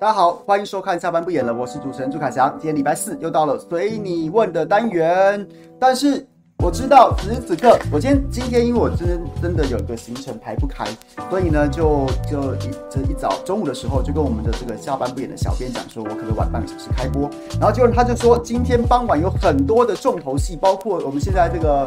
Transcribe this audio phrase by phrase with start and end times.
[0.00, 2.50] 大家好，欢迎收看下班不演了，我是主持人朱凯翔。
[2.52, 5.46] 今天礼拜四又到了随你问的单元，
[5.78, 6.26] 但是
[6.64, 10.86] 我知道此时此刻，我今天今天因为我真真的有一个行程排不开，
[11.28, 17.28] 所以呢就就一这一早中午的时候就跟我们的这个下班不演的小编讲说，我可不可以晚半个小时开播，
[17.60, 21.86] 然后结果他就说今天傍晚有很多的重头戏，包括我们现在这个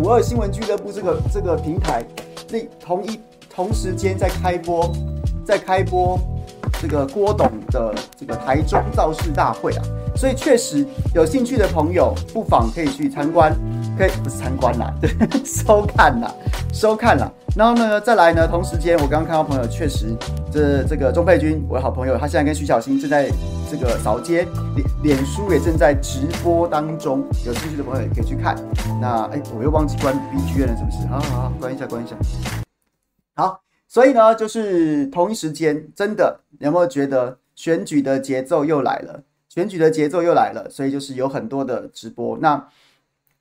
[0.00, 2.02] 五二新闻俱乐部这个这个平台，
[2.50, 3.20] 那同一
[3.54, 4.90] 同时间在开播，
[5.44, 6.18] 在开播。
[6.80, 9.82] 这个郭董的这个台中造势大会啊，
[10.16, 13.54] 所以确实有兴趣的朋友不妨可以去参观，
[13.98, 15.10] 可以不是参观啦， 对，
[15.44, 16.34] 收看啦，
[16.72, 17.30] 收看啦。
[17.54, 20.16] 然后呢，再来呢，同时间我刚刚看到朋友确实，
[20.50, 23.30] 这这个钟佩君，我的好朋友，他现在跟徐小新正在
[23.70, 28.56] 这个扫街，脸脸书也正在直播当中，有兴趣的朋友也可以去看。
[29.00, 31.06] 那哎，我又忘记关 BGM 了，是不是？
[31.08, 32.16] 好好好，关一下，关一下。
[33.34, 33.61] 好。
[33.92, 39.22] 所以呢，就是同一时间，真的有没有觉得选举的节奏又来了？
[39.50, 42.38] 选举的节奏又来了，所以就是有很多的直播。
[42.38, 42.66] 那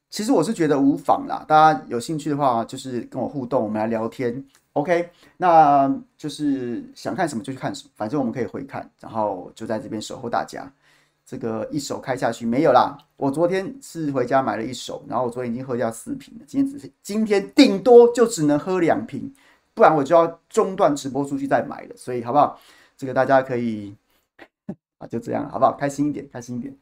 [0.10, 4.44] 其实我是觉得无妨啦，大家有兴趣的话，就是跟我互动，我们来聊天。
[4.74, 10.70] OK，那就是想看什么就去看什么，反正我们可以回看，然后就在这边守候大家。
[11.26, 19.34] 这个一手开下去没有啦，我昨天是回家买了一手，然后我昨天已经喝掉四瓶了，今天只是今天顶多就只能喝两瓶。
[19.74, 22.60] 不然我就要中断直播出去再买了，所以好不好？
[22.98, 23.96] 这个大家可以
[25.00, 25.74] 啊，就这样，好不好？
[25.74, 26.76] 开心一点，开心一点。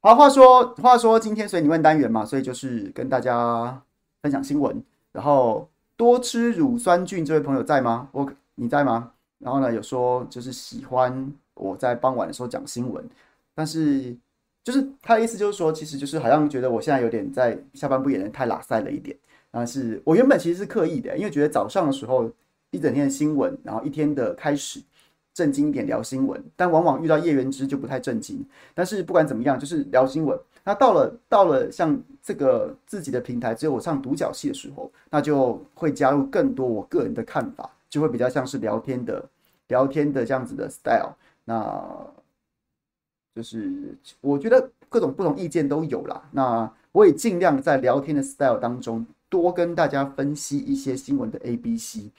[0.00, 3.82] 好，话说话说，今天随你问单元嘛，所以就是跟大家
[4.22, 4.82] 分享新闻。
[5.12, 8.08] 然后多吃乳酸菌这位朋友在吗？
[8.12, 9.10] 我你在吗？
[9.38, 13.04] 然后呢，有说就是喜欢我在傍晚的时候讲新闻，
[13.54, 14.16] 但是
[14.62, 19.16] 就是他的意思就是说，其实就是好像觉得我现在有点在下班不演的太拉塞了一点。
[19.66, 22.30] 是我原本其实是刻意的，因为觉得早上的时候
[22.70, 24.80] 一整天的新闻，然后一天的开始
[25.32, 28.44] 正经一点聊新闻，但往往遇到叶元之就不太正经。
[28.74, 30.38] 但是不管怎么样，就是聊新闻。
[30.64, 39.24] 那到了到了像这个自己的平台，只有我唱独角戏的时候，那就会加入更多我个人的看法，就会比较像是聊天的
[39.68, 41.14] 聊天的这样子的 style。
[41.44, 42.06] 那
[43.34, 46.22] 就是我觉得各种不同意见都有啦。
[46.32, 49.06] 那我也尽量在聊天的 style 当中。
[49.28, 52.10] 多跟大家分析一些新闻的 A、B、C。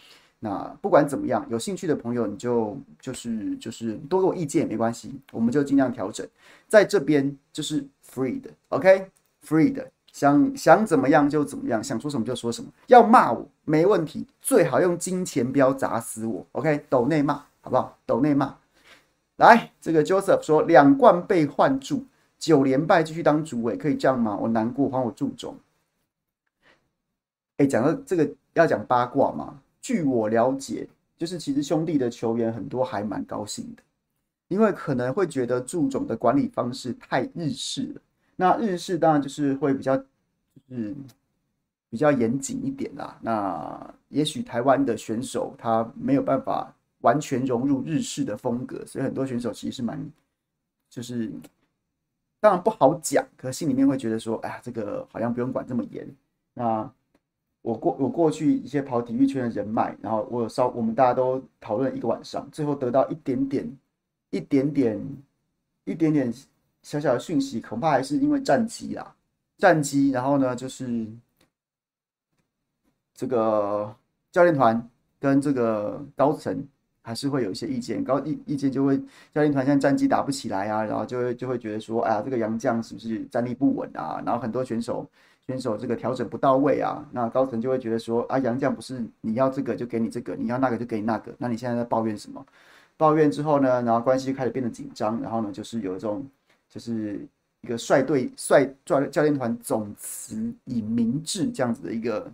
[0.42, 6.26] 那不管怎么样，有兴趣的朋友你就就是就是多给我意见也没关系，我们就尽量调整。
[6.68, 12.72] 在这边就是 free 的，OK，free 的，想想怎么样就怎么样，想说什么就说什么。
[12.88, 17.98] 要骂我没问题，最好用金钱镖砸死我，OK，抖内骂好不好？
[18.06, 18.56] 抖内骂。
[19.36, 22.06] 来，这个 Joseph 说两冠被换柱，
[22.38, 24.38] 九连败继续当主委，可以这样吗？
[24.40, 25.58] 我难过，还我祝总。
[27.60, 29.62] 哎，讲到这个要讲八卦嘛。
[29.82, 30.88] 据我了解，
[31.18, 33.84] 就是其实兄弟的球员很多还蛮高兴的，
[34.48, 38.02] 因为可能会觉得祝总的管理方式太日式了。
[38.36, 40.06] 那日式当然就是会比较，就
[40.70, 40.96] 是
[41.90, 43.18] 比较严谨一点啦。
[43.22, 50.00] 那也许台湾的选手他没有办法完全融入日式的风格，所以很多选手其实是蛮，
[50.90, 51.30] 就是
[52.40, 56.08] 当然不好讲，可心里面会觉得说，哎呀，这个好像不用管这么严。
[56.54, 56.90] 那
[57.70, 63.78] 我过我过去一些跑体育圈的人脉，然后我有稍我们大家都讨论一个晚上，最后得到一点点、
[64.32, 65.00] 一点点、
[65.86, 66.34] 一点点
[66.82, 69.16] 小小的讯息，恐怕还是因为战绩啦，
[69.60, 70.10] 战绩。
[70.10, 71.06] 然后呢，就是
[73.14, 73.96] 这个
[74.32, 74.90] 教练团
[75.20, 76.68] 跟这个高层
[77.04, 78.98] 还是会有一些意见，高意意见就会
[79.32, 84.20] 教练团现在战绩打不起来啊，然后就会就会觉得说，哎呀，这个杨将是不是站力不稳啊？
[84.26, 85.08] 然后很多选手。
[85.50, 92.46] 选手这个调整不到位啊，那高层就会觉得说啊，杨将不是你要这个就给你这个，你要那个就给你那个，那你现在在抱怨什么？
[92.98, 96.24] 抱怨之后呢，然后关系就开始变得紧张，然后呢，就是有一种
[96.70, 97.20] 就是
[97.62, 102.32] 一个率队率教教练团总辞以明志这样子的一个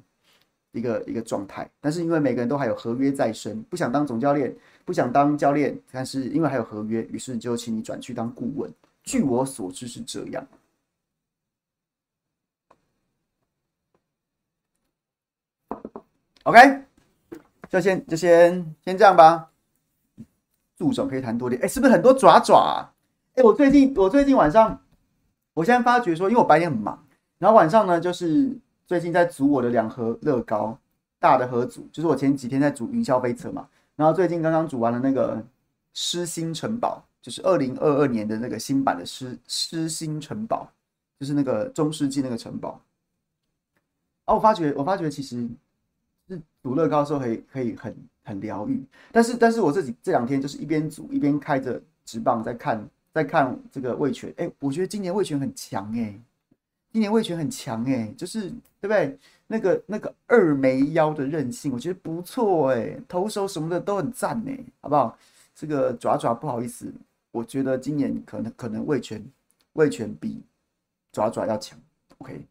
[0.74, 1.70] 一个一个状态。
[1.80, 4.54] 但是因为每个人都还有合约在身，不想当总教练，
[4.84, 8.70] 不想当教练，但是因为还有合约，于是就请你转去当顾问。
[9.04, 10.46] 据我所知是这样。
[16.46, 16.60] OK，
[17.72, 19.50] 就先就先先这样吧。
[20.78, 22.94] 助手可以谈多点，哎，是不是很多爪爪啊？
[23.34, 24.80] 哎，我最近我最近晚上，
[25.56, 27.04] 我现在发觉说，因为我白天很忙，
[27.40, 28.56] 然后晚上呢，就是
[28.86, 30.78] 最近在组我的两盒乐高
[31.18, 35.44] 大的盒组，就是我前几天在组云霄飞车嘛，然后最近刚刚组完了那个
[35.96, 40.70] 狮心城堡，就是二零二二年的那个新版的狮狮心城堡，
[41.20, 42.80] 就是那个中世纪那个城堡。
[44.26, 45.50] 啊，我发觉我发觉其实。
[46.66, 52.84] 组乐高的时候可以可以很很疗愈，但是但是我这几这两天就是一边组一边开着直棒在看
[53.14, 56.20] 在看这个味全，哎，我觉得今年味全很强哎、
[56.92, 58.50] 今年味全很强哎、就是
[58.82, 59.16] 对不对？
[59.46, 65.16] 那个那个二枚腰的韧性，我觉得不错哎、投手什么的都很赞哎、好不好？
[65.54, 66.92] 这个爪爪不好意思，
[67.30, 69.24] 我觉得今年可能可能味全
[69.74, 70.42] 味全比
[71.12, 71.80] 爪爪要强
[72.18, 72.44] ，OK。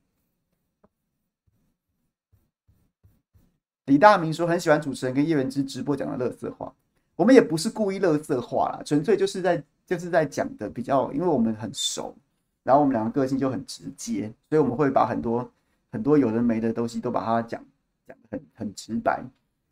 [3.87, 6.73] 李大明说很喜欢主持人跟叶元之直播讲的垃圾话，
[7.17, 12.15] 我们也不是故意垃圾话啦，纯粹就是在就是在讲的比较，因为我们很熟，
[12.63, 15.51] 然后我们两个个性就很直接，所以我们会把很多
[15.91, 17.63] 很多有的没的东西都把它讲
[18.07, 19.23] 讲的很很直白。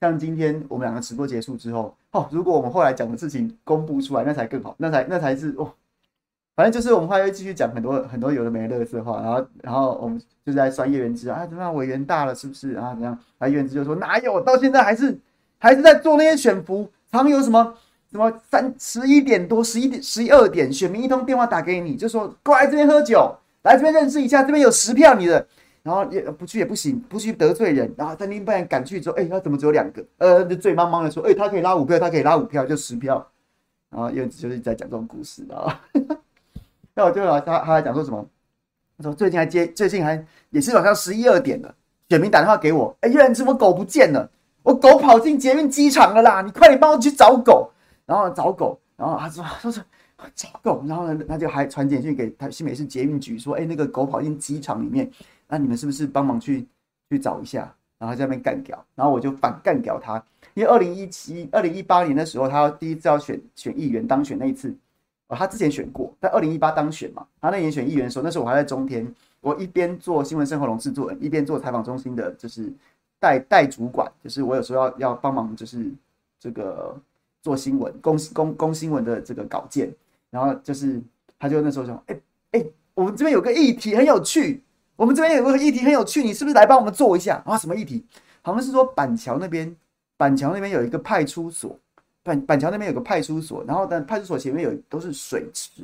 [0.00, 5.72] 像今天我们两个直播结束之后，哦，如果我们后来讲的事情公布出来，那才更好，那才那才是哦。
[6.54, 12.93] 反正就是我们后来会继续讲很多很多有的没的垃圾话，然后然后我们就在酸叶元之啊，怎么样委员大了是不是啊？
[12.94, 13.19] 怎样？
[13.38, 15.19] 啊，叶元之就说哪有，到现在还是
[15.58, 17.75] 还是在做那些选服，常有什么
[18.10, 25.46] 什么三十一点多、十一点、十一二点，选民一通电话打给你，就说过来这边喝酒，来这边认识一下，这边有十票你的，
[25.82, 30.05] 然后也不去也不行，不去得罪人，然后在另一半赶去之后，哎，他怎么只有两个？
[30.19, 33.26] 呃，就醉茫茫的说，哎，他可以拉五票，他可以拉五票，就十票，
[33.88, 35.81] 然后叶元之就是在讲这种故事啊。
[36.94, 38.26] 那我就他他还讲说什么？
[38.98, 41.74] 他说最近还接最近还也是晚上十一二点了，
[42.08, 44.30] 选民打电话给我，哎，叶元之我狗不见了，
[44.62, 47.70] 我狗跑进捷运机场了啦，你快点帮我去找狗。
[48.04, 49.80] 然后找狗，然后他说他说是
[50.34, 55.08] 找狗，然后呢他就还传简讯给他新北市捷运局说，哎，那个狗跑进机场里面，
[55.48, 56.66] 那你们是不是帮忙去
[57.08, 57.72] 去找一下？
[57.98, 60.22] 然后在那边干掉，然后我就反干掉他，
[60.54, 64.76] 因为二零一七二零一八年的时候，他第一次要选选议员当选那一次。
[65.37, 67.26] 他之前选过，在二零一八当选嘛。
[67.40, 69.06] 他那年选议员的时候，那时候我还在中天，
[69.40, 72.73] 我一边做新闻生活龙制作人，一边做采访中心的，就是
[73.19, 75.90] 代代主管，就是我有时候要要帮忙，就是
[76.38, 76.96] 这个
[77.43, 79.93] 做新闻、公公公新闻的这个稿件。
[80.31, 80.99] 然后就是
[81.38, 82.19] 他就那时候说：“哎、
[82.52, 84.62] 欸、哎、我们这边有个议题很有趣，
[84.96, 88.02] 我们这边有个议题很有趣，你是不是来帮我们做一下？”啊，什么议题？
[88.40, 89.76] 好像是说板桥那边，
[90.17, 91.79] 板桥那边有一个派出所。
[92.22, 95.82] 板板桥那边有个派出所，然后呢，派出所前面有都是水池，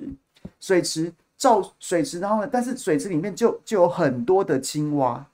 [0.61, 5.26] 水池照水池，然后呢，但是水池里面就就有很多的青蛙，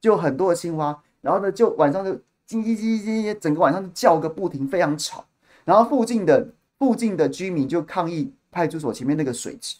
[0.00, 5.24] 就有很多的青蛙，然后呢，就晚上就叽叽叽叽，整个晚上就叫个不停，非常吵。
[5.64, 6.48] 然后附近的
[6.78, 9.76] 附近的居民就抗议派出所前面那个水池，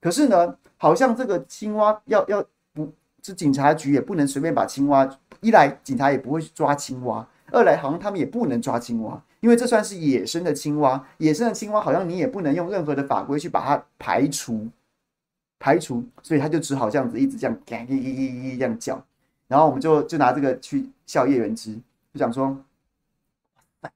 [0.00, 5.08] 可是呢，好像这个青蛙要要不，这警察局也不能随便把青蛙，
[5.40, 9.22] 一来警察也不会去抓青蛙，二来好像他们也不能抓青蛙。
[9.46, 14.66] 因为这算是野生的青蛙，野生的青蛙好像你也不能用任何的法规去把它排除，
[15.60, 19.00] 排除，所以他就只好这样子一直这样嘎嘎嘎嘎这样叫，
[19.46, 21.72] 然后我们就就拿这个去笑叶元之，
[22.12, 22.58] 就讲说，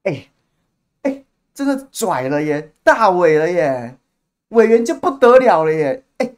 [0.03, 0.29] 哎
[1.01, 1.21] 哎，
[1.53, 3.97] 真的拽了耶，大伟了耶，
[4.51, 6.33] 委员就不得了了耶，哎，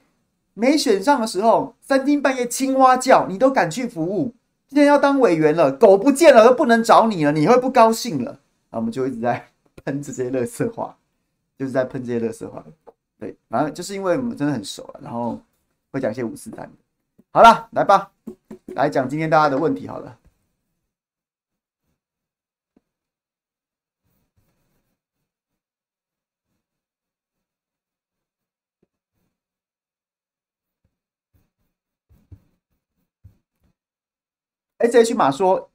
[0.56, 4.34] 没选上的时候三更半夜青蛙叫，你都敢去服务，
[4.68, 8.40] 今天要当委员了，狗不见了都不能找你了，你会不高兴了。
[8.74, 9.48] 然后我们就一直在
[9.86, 10.98] 喷这些垃圾话，
[11.60, 12.66] 就是在喷这些垃圾话。
[13.20, 15.40] 对，反正就是因为我们真的很熟了，然后
[15.92, 16.68] 会讲一些五四三。
[17.32, 18.12] 好了，来吧，
[18.74, 20.18] 来讲今天大家的问题好了。
[34.80, 35.70] S H 马说。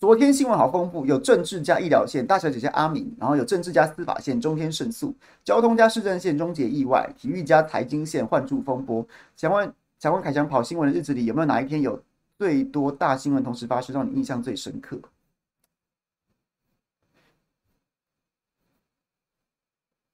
[0.00, 5.14] 昨天新闻好丰富，有政治加医疗线，大小姐加阿明，然后有政治加司法线，中天胜诉，
[5.44, 9.06] 交通加市政线，终结意外，体育加财经线，换柱风波。
[9.36, 12.02] 想问，想问凯翔跑新闻的日子里，有没有哪一天有
[12.38, 14.98] 最多大新闻同时发生，让你印象最深刻？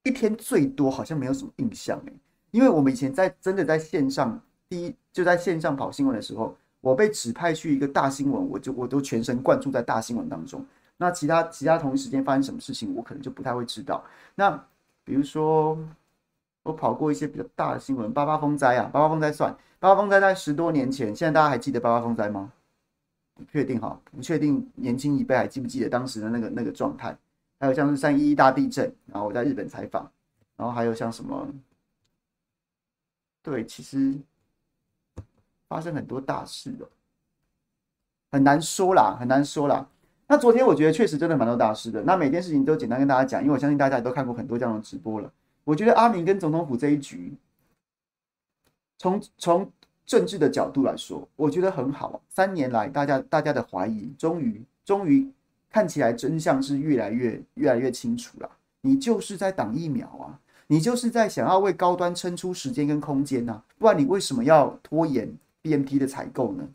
[0.02, 2.12] 一天最多好像没有什么印象诶，
[2.50, 6.56] 因为我们以前在真的在线上，第一就在线上跑新闻的时候。
[6.86, 10.64] 我被指派去一个大新闻，我就我都全神贯注在大新闻当中。
[10.96, 14.04] 那其他其他同一时间发生什么事情，我可能就不太会知道。
[14.36, 14.52] 那
[15.02, 15.76] 比如说，
[16.62, 22.52] 我跑过一些比较大的新闻，八八风灾啊，八八风灾算，八八风灾在十多年前，现在大家还记得八八风灾吗？
[23.34, 27.18] 不确定哈，不确定年轻一辈还记不记得当时的那个那个状态。
[27.58, 30.08] 还有像是三一一大地震，然后我在日本采访，
[30.56, 31.48] 然后还有像什么，
[33.42, 34.16] 对，其实。
[35.68, 36.88] 发生很多大事了，
[38.32, 39.86] 很难说啦，很难说啦。
[40.28, 42.02] 那昨天我觉得确实真的蛮多大事的。
[42.02, 45.32] 那每件事情都简单跟大家讲，因为我相信大家也都看过很多这样的直播了。
[45.64, 47.32] 我觉得阿明跟总统府这一局，
[48.98, 49.70] 从从
[50.04, 52.20] 政治的角度来说，我觉得很好。
[52.28, 55.30] 三年来，大家大家的怀疑，终于终于
[55.70, 58.50] 看起来真相是越来越越来越清楚了。
[58.80, 65.32] 你就是在挡疫苗啊，你就是在想要为高端撑出时间跟空间呐、啊，不然你为什么要拖延
[65.66, 66.68] BNT 的采购呢？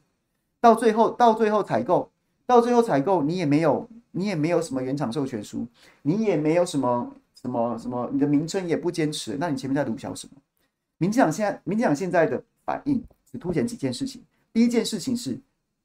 [0.59, 2.11] 到最后，到最后采购，
[2.45, 5.65] 到最后采购，你也没有，你也没有什么原厂授权书，
[6.01, 10.33] 你也没有什么什么什么，你的名称也不坚持，那你前面在卢小什么？
[10.97, 14.21] 民进党现在，民进党现在的反应只凸显几件事情。
[14.51, 15.39] 第一件事情是，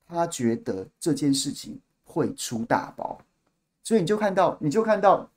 [0.06, 3.18] 他觉得这件事情会出大包，
[3.82, 5.30] 所以你就看到，你就看到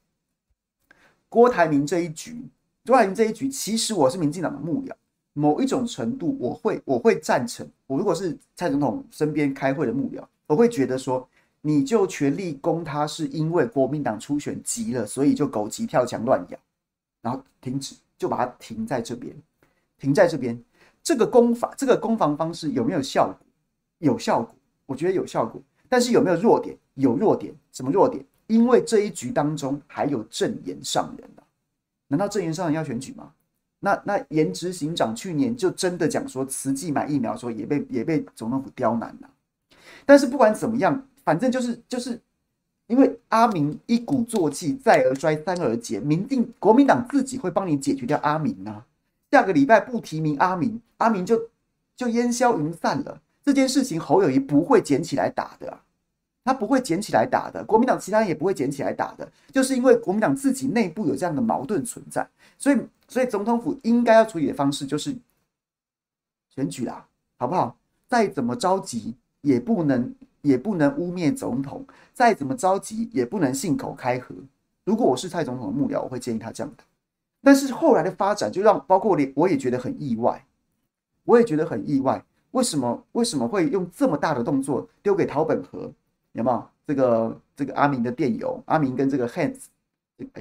[1.30, 2.50] 郭台铭这一局。
[2.86, 4.92] 郭台铭这一局，其实我是民进党的幕僚，
[5.40, 7.66] 某一种程度，我会我会赞成。
[7.88, 11.26] 我如果是蔡总统身边开会的幕僚，我会觉得说，
[11.62, 16.60] 你就全力攻他，是因为国民党初选急了，所以就狗急跳墙乱咬，
[17.22, 19.34] 然后停止，就把它停在这边，
[19.98, 20.62] 停在这边。
[21.02, 23.38] 这个攻法，这个攻防方式有没有效果？
[24.00, 24.54] 有效果，
[24.86, 25.62] 我觉得有效果。
[25.88, 26.78] 但是有没有弱点？
[26.96, 27.56] 有弱点。
[27.72, 28.22] 什么弱点？
[28.48, 31.30] 因为这一局当中还有证言上人。
[32.10, 33.32] 难道证言上人要选举吗？
[33.80, 39.30] 那那颜值行长去年就真的讲说，慈济买疫苗的时候也被也被总统府刁难了。
[40.06, 42.20] 但是不管怎么样，反正就是就是
[42.88, 48.86] 因为阿明一鼓作气，再而衰，三而竭，民定国民党自己会帮你解决掉阿明啊。
[49.32, 51.40] 下个礼拜不提名阿明，阿明就
[51.96, 53.22] 就烟消云散了。
[53.44, 55.80] 这件事情侯友宜不会捡起来打的。
[56.46, 62.78] 他不会捡起来打的，国民党其他人也不会捡起来打的，就是因为国民党自己内部有这样的矛盾存在，所以，
[63.10, 65.14] 所以总统府应该要处理的方式就是
[66.48, 67.06] 选举啦，
[67.38, 67.76] 好不好？
[68.08, 71.82] 再怎么着急也不能，也不能污蔑总统；
[72.14, 74.36] 再怎么着急也不能信口开河。
[74.86, 76.84] 如果我是蔡总统的幕僚，我会建议他这样的。
[77.42, 80.46] 但是后来的发展就让包括我，我也觉得很意外，
[81.24, 85.92] 我也觉得很意外，为什么为什么会用这么大的动作丢给陶本和？
[86.34, 88.62] 有没有这个这个阿明的电邮？
[88.66, 89.66] 阿明跟这个 Hans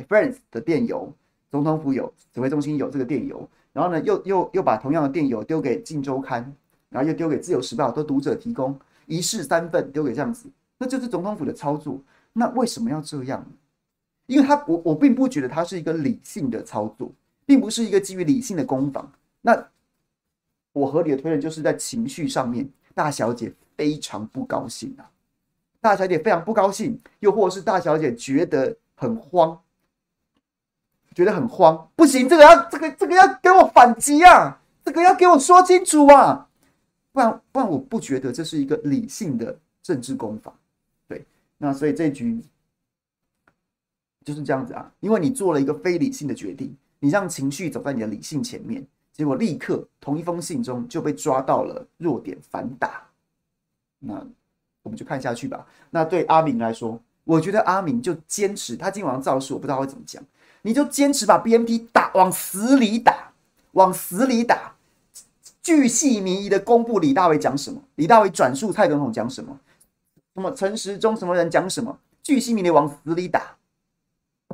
[0.07, 1.13] Friends 的电邮，
[1.51, 6.45] 总统府有，指挥中心有这个电邮，然后呢，又又又把同样的电邮丢给《镜周刊》，
[6.91, 11.99] 然后又丢给《自由时报》，都读者提供，一式三份丢给这样子，那就是总统府的操作。
[12.33, 13.45] 那为什么要这样？
[14.27, 17.11] 因为他我我并不觉得他是一个理性的操作，
[17.47, 19.11] 并不是一个基于理性的攻防。
[19.41, 19.67] 那
[20.75, 25.11] 我合理的推论就是在情绪上面，大小姐非常不高兴啊。
[25.81, 29.59] 大小姐非常不高兴，又或是大小姐觉得很慌，
[31.19, 36.47] 觉得很慌，不行，这个要这个这个要给我反击啊，这个要给我说清楚啊，
[37.11, 40.55] 不然不然我不觉得这是一个理性的政治攻防。
[41.09, 42.41] 对，那所以这局
[44.25, 53.03] 就是这样子啊，因为你做了一个非理性的决定，你让情绪走在你的理性前面，结果立刻同一封信中就被抓到了弱点反打，
[53.99, 54.25] 那。
[54.85, 55.67] 我们就看下去吧。
[55.91, 60.23] 那对阿明来说，我觉得阿明就坚持，他今晚上造势，我不知道会怎么讲。
[60.63, 63.33] 你就坚持把 BNT 打往死里打，
[63.73, 64.75] 往死里打。
[65.63, 69.59] 巨细靡遗的公布李大为讲什么，李大为转述蔡总统讲什么，
[70.35, 73.57] 什么陈时中什么人讲什么，巨细靡遗往死里打，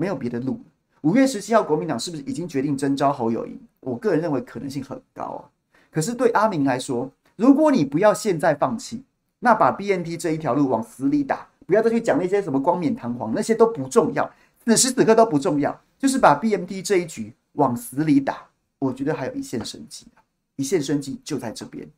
[0.01, 0.61] 没有别的路。
[1.03, 3.59] 五月十七号，国民党是不是已经决定征召侯友宜？
[3.81, 5.45] 我个人认为可能性很高啊。
[5.91, 9.03] 可是对阿明来说，如果你不要现在放弃。
[9.41, 14.33] 那把 BNT 这一条路往死里打，不要再去讲那些什么冠冕堂皇，那些都不重要，
[14.65, 18.49] 此时此刻都不重要，就是把 BMT 这一局往死里打，
[18.79, 20.07] 我觉得还有一线生机，
[20.57, 21.89] 一线生机就在这边，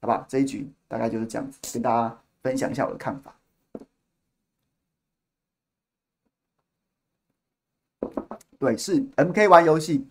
[0.00, 0.24] 好不好？
[0.28, 3.34] 这一局大概就是这样子，跟大家分享一下我的看法。
[8.58, 10.06] 对，是 MK 玩游戏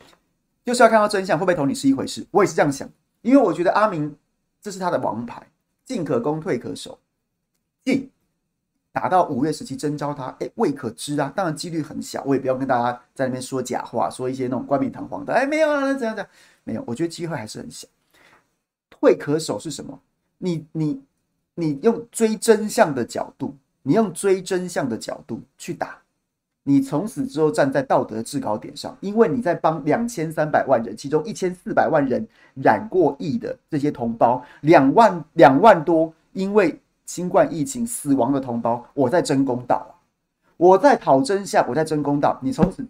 [0.64, 2.90] 就是要看到真相，会不会投你是一回事，我也是这样想，
[3.22, 4.16] 因为我觉得阿明
[4.62, 5.46] 这是他的王牌。
[5.84, 7.00] 进可攻，退可守。
[7.84, 8.10] 进
[8.96, 12.24] 打到五月十七征召他，哎、未可知啊，当然几率很小。
[12.26, 15.34] 我也不要跟大家在那边说假话，说一些那种冠冕堂皇的。
[15.34, 16.28] 哎、没有啊，那怎样怎样？
[16.64, 17.86] 没有，我觉得机会还是很小。
[18.90, 20.00] 退可守是什么？
[20.38, 21.02] 你你
[21.56, 25.98] 你用追真相的角度，你用追真相的角度去打。
[26.64, 32.26] 你从此之后站在道德制高点上，因为你在帮两千三百万人，其中一千四百万人
[32.56, 39.94] 染过疫的这些同胞，两万两万多因为新冠疫情死亡的同胞，我在争公道啊！
[40.58, 42.40] 我在讨真相，我在争公道。
[42.42, 42.86] 你从此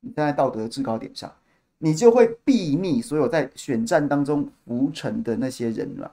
[0.00, 1.32] 你站在道德制高点上，
[1.78, 6.10] 你就会避免所有在选战当中浮沉的那些人了。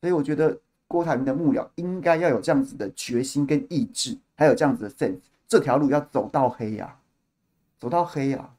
[0.00, 0.58] 所以我觉得
[0.88, 5.20] 郭台铭的幕僚应该要有这样子的决心跟意志，还有这样子的 sense。
[5.46, 6.96] 这条路要走到黑呀、
[7.78, 8.50] 走到黑呀、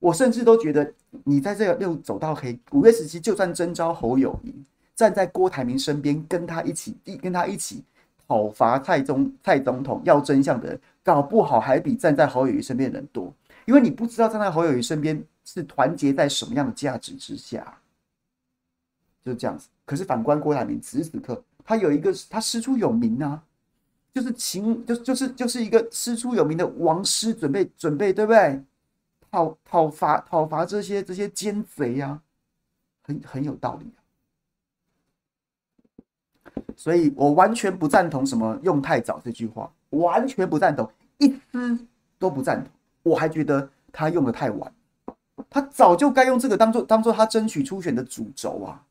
[0.00, 0.92] 我甚至都觉得，
[1.24, 4.52] 你在这个路走到黑，五月十七就算征召侯友谊，
[4.98, 7.84] 站在郭台铭身边，跟他一起一跟他一起
[8.26, 13.32] 讨伐蔡中蔡总统要真相的人，搞不好还比站在侯友谊身边的人多。
[13.64, 17.78] 因为你不知道站在侯友谊身边是团结在什么样的价值之下，
[19.24, 19.68] 就是这样子。
[19.84, 23.40] 可是反观郭台铭，此时此刻他有一个他师出有名啊，
[24.12, 28.60] 就是秦，就就是就是一个师出有名的王师，准备准备对不对？
[29.30, 32.20] 讨讨伐讨伐这些这些奸贼呀，
[33.02, 33.86] 很很有道理。
[36.76, 41.78] 所以我完全不赞同什么用太早这句话，完全不赞同，一丝
[42.18, 42.70] 都不赞同。
[43.02, 44.72] 我还觉得他用得太晚，
[45.48, 48.84] 他早就该用这个当做当做他争取初选的主轴啊，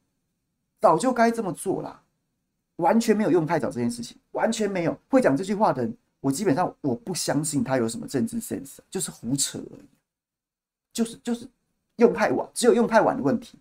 [0.81, 2.01] 早就该这么做了，
[2.77, 4.97] 完全没有用太早这件事情，完全没有。
[5.09, 9.87] 会讲这句话的人，我基本上我不相信他有什么政治 sense，就是胡扯而已，
[10.91, 11.47] 就是就是
[11.97, 13.59] 用太晚，只有用太晚的问题，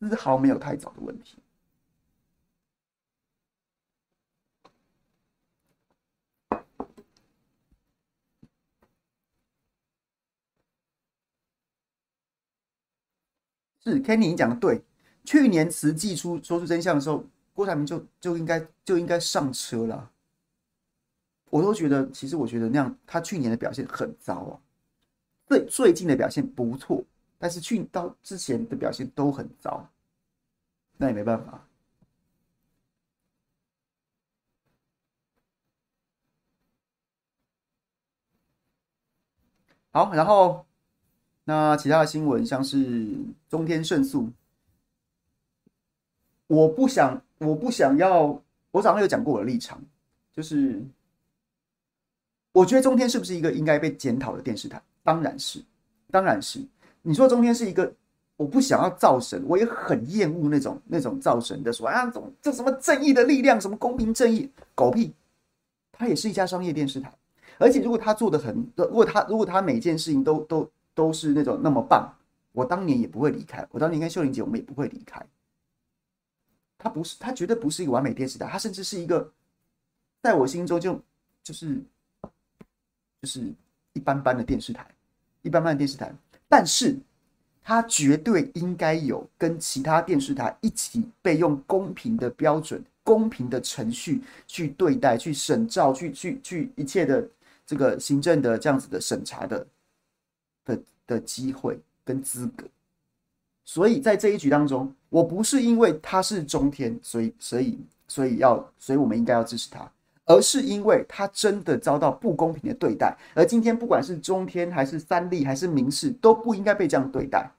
[0.00, 1.36] 丝毫没有太早的问题。
[13.90, 14.82] 是 Kenny，你讲的对。
[15.24, 20.10] 去年实际出说出真相的时候，郭台铭就就应该就应该上车了。
[21.50, 24.60] 我都觉得，其实我觉得那样，他去年的表现很糟啊。
[25.46, 27.04] 最最近的表现不错，
[27.38, 29.86] 但是去到之前的表现都很糟，
[30.96, 31.66] 那也没办法。
[39.92, 40.69] 好，然后。
[41.50, 43.08] 那其他的新闻像是
[43.48, 44.30] 中天胜诉，
[46.46, 48.40] 我不想，我不想要。
[48.70, 49.82] 我早上有讲过我的立场，
[50.32, 50.80] 就是
[52.52, 54.80] 我觉得中天是不是一个应该被检讨的电视台？
[55.02, 55.60] 当然是，
[56.08, 56.60] 当然是。
[57.02, 57.92] 你说中天是一个，
[58.36, 65.12] 我不想要造神，我也很厌恶那种那种造神的说啊，这这什么正义的力量，什么公平正义，狗屁！
[65.90, 67.12] 它也是一家商业电视台，
[67.58, 70.70] 而且如果他做的很，如果他如果他每件事情都都。
[70.94, 72.12] 都是那种那么棒，
[72.52, 73.66] 我当年也不会离开。
[73.70, 75.24] 我当年跟秀玲姐，我们也不会离开。
[76.78, 79.30] 他不是，他绝对不是一个完美电视台，他甚至是一个，
[80.22, 81.00] 在我心中就
[81.42, 81.80] 就是
[83.20, 83.52] 就是
[83.92, 84.86] 一般般的电视台，
[85.42, 86.10] 一般般的电视台。
[86.48, 86.98] 但是，
[87.62, 97.28] 他绝对应该有跟其他电视台一起被用公平的标准、公平的程序去对待、去审照、去去去一切的
[97.66, 99.66] 这个行政的这样子的审查的。
[100.64, 102.64] 的的机会跟资格，
[103.64, 109.90] 所以在这一局当中，我不是因为他是中天，所以所以所以要，所以我们应该要支持他，
[110.26, 113.16] 而是因为他真的遭到不公平的对待。
[113.34, 117.50] 而今天不管是中天还是三立还是民视，都不应该被这样对待。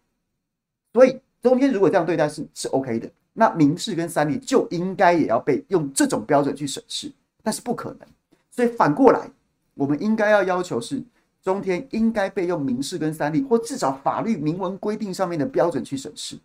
[0.93, 7.11] 所以中天如果这样对待是是 OK 的，那民视跟三立就应该也要被用这种标准去审视，
[7.41, 8.07] 但是不可能。
[8.49, 9.29] 所以反过来，
[9.73, 11.01] 我们应该要要求是。
[11.41, 16.37] 中天应该被用民事跟三立，或至少法律明文规定上面的标准去审视。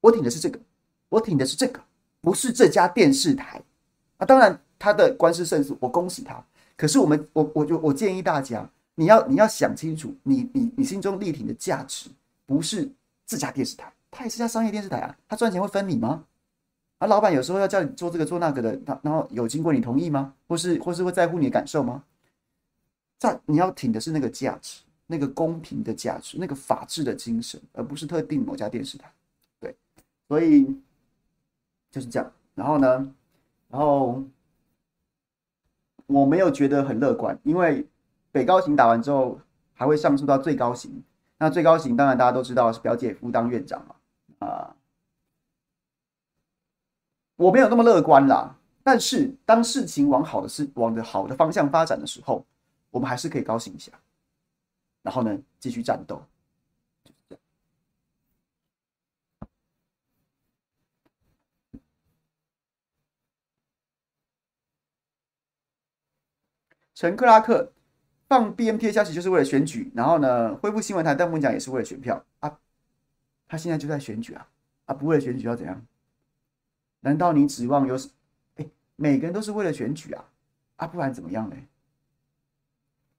[0.00, 0.58] 我挺的是这个，
[1.08, 1.80] 我挺的是这个，
[2.20, 3.60] 不是这家电视台
[4.16, 4.24] 啊。
[4.24, 6.42] 当然，他的官司胜诉，我恭喜他。
[6.76, 12.08] 可是我们，我我就我建议大家，你要你要想清楚，你你你心中力挺的价值，
[12.46, 12.90] 不是
[13.26, 15.16] 这家电视台，它也是家商业电视台啊。
[15.28, 16.24] 它赚钱会分你吗？
[16.98, 20.32] 啊，老板有时候要叫你做这个做那个的，然后有经过你同意吗？
[20.48, 22.02] 或是或是会在乎你的感受吗？
[23.18, 29.10] 在你要挺的是那个价值，那个公平的价值，那个法治的精神，而不是特定某家电视台。
[29.58, 29.74] 对，
[30.28, 30.66] 所以
[31.90, 32.32] 就是这样。
[32.54, 33.14] 然后呢，
[33.70, 34.22] 然后
[36.06, 37.86] 我没有觉得很乐观，因为
[38.32, 39.40] 北高行打完之后
[39.72, 41.02] 还会上诉到最高行。
[41.38, 44.46] 那最高行当然大家都知道是表姐夫当院长嘛。
[44.46, 44.76] 啊，
[47.36, 48.58] 我没有那么乐观啦。
[48.82, 52.44] 但是当事情往好的事往的好的方向发展的时候。
[52.90, 53.92] 我们还是可以高兴一下，
[55.02, 56.22] 然后呢，继续战斗。
[66.94, 67.72] 陈克拉克
[68.26, 72.58] 放 BMT 的消息就是为了选举，然后呢，恢复新闻台，但我讲也是为了选票啊。
[73.46, 74.48] 他现在就在选举啊，
[74.86, 75.86] 啊，不为了选举要怎样？
[77.00, 77.96] 难道你指望有？
[78.54, 80.24] 哎，每个人都是为了选举啊，
[80.76, 81.56] 啊，不然怎么样呢？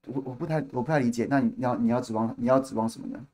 [0.06, 3.26] 我我不太我不太理解，那你要你要指望你要指望什么呢？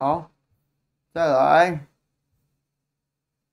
[0.00, 0.37] 好。
[1.18, 1.84] 再来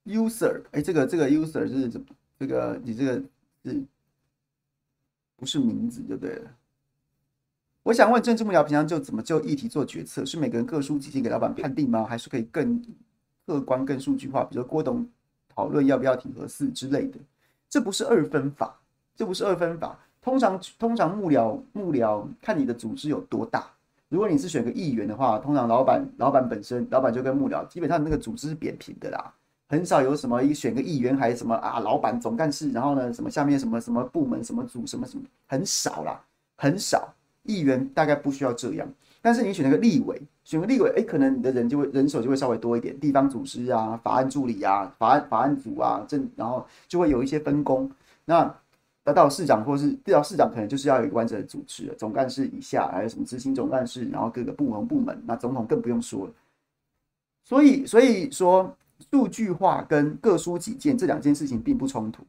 [0.05, 2.05] ，user，哎，这个这个 user 是怎么？
[2.37, 3.13] 这个你这个
[3.63, 3.83] 是
[5.35, 6.51] 不是名字就对了？
[7.81, 10.23] 我想问，政治幕僚平常就怎么就议题做决策？
[10.23, 12.05] 是每个人各抒己见给老板判定吗？
[12.05, 12.79] 还是可以更
[13.47, 14.43] 客观、更数据化？
[14.43, 15.09] 比如郭董
[15.49, 17.17] 讨论要不要挺合适之类的，
[17.67, 18.79] 这不是二分法，
[19.15, 19.97] 这不是二分法。
[20.21, 23.74] 通常通常幕僚幕僚看你的组织有多大。
[24.15, 29.33] 如果你是选个议员的话，通常老板老板本身老板就跟幕僚基本上那个组织是扁平的啦，
[29.67, 36.17] 很少有什么一选个议员还是什么啊老板总干事，然后呢什么下面什么什么部门什么组什么什么很少啦，
[36.55, 37.13] 很少。
[37.43, 38.87] 议员大概不需要这样，
[39.21, 47.91] 但是你选那个立委，选个立委，哎，可能你的人就会人手就会稍微多一点，地方组织啊、法案助理啊、法案法案组啊，这然后就会有一些分工。
[48.23, 48.51] 那
[49.05, 56.33] 得到市长或是到市长，可能就是要有一个完整的组织，总干事以下还有什么执行总干事，然后各个部门部门，那总统更不用说了。
[57.43, 58.75] 所以所以说，
[59.11, 62.23] 数据化跟各抒己见这两件事情并不冲突。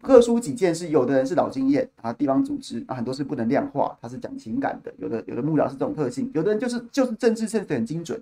[0.00, 4.90] 各抒己见是有的人是老经验啊，地方组织啊，很多是不能量化，他是讲情感的。
[4.96, 8.18] 有的有的幕僚是这种特性，有的人就是就是政治测得很精准，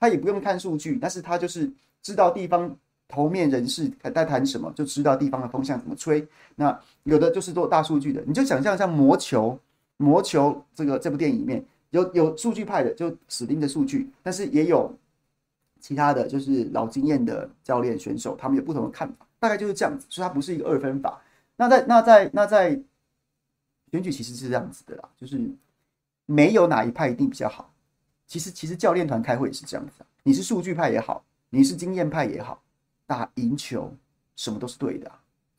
[0.00, 2.74] 他也不用看数据，但是他就是知道地方
[3.08, 6.24] 头面人士在谈什么，就知道地方的风向怎么吹。
[6.54, 9.58] 那有的就是做大数据的，你就想象像魔球，
[9.96, 14.94] 魔球这个这部电影里面有有数据派的，就死盯着数据，但是也有
[15.80, 19.26] 其他的就是老经验的教练选手，他们有不同的看法。
[19.40, 21.20] 大概就是这样子，所以它不是一个二分法。
[21.56, 22.70] 那在那在那在
[23.92, 25.40] 选举其实是这样子的啦，就是
[26.26, 27.72] 没有哪一派一定比较好。
[28.26, 32.60] 其实其实教练团开会也是这样子，你是数据派也好，你是经验派也好，
[33.08, 33.92] 打赢球
[34.36, 35.10] 什么都是对的。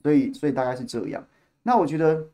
[0.01, 1.21] 所以所以大概是这样。
[1.61, 2.25] 那我觉得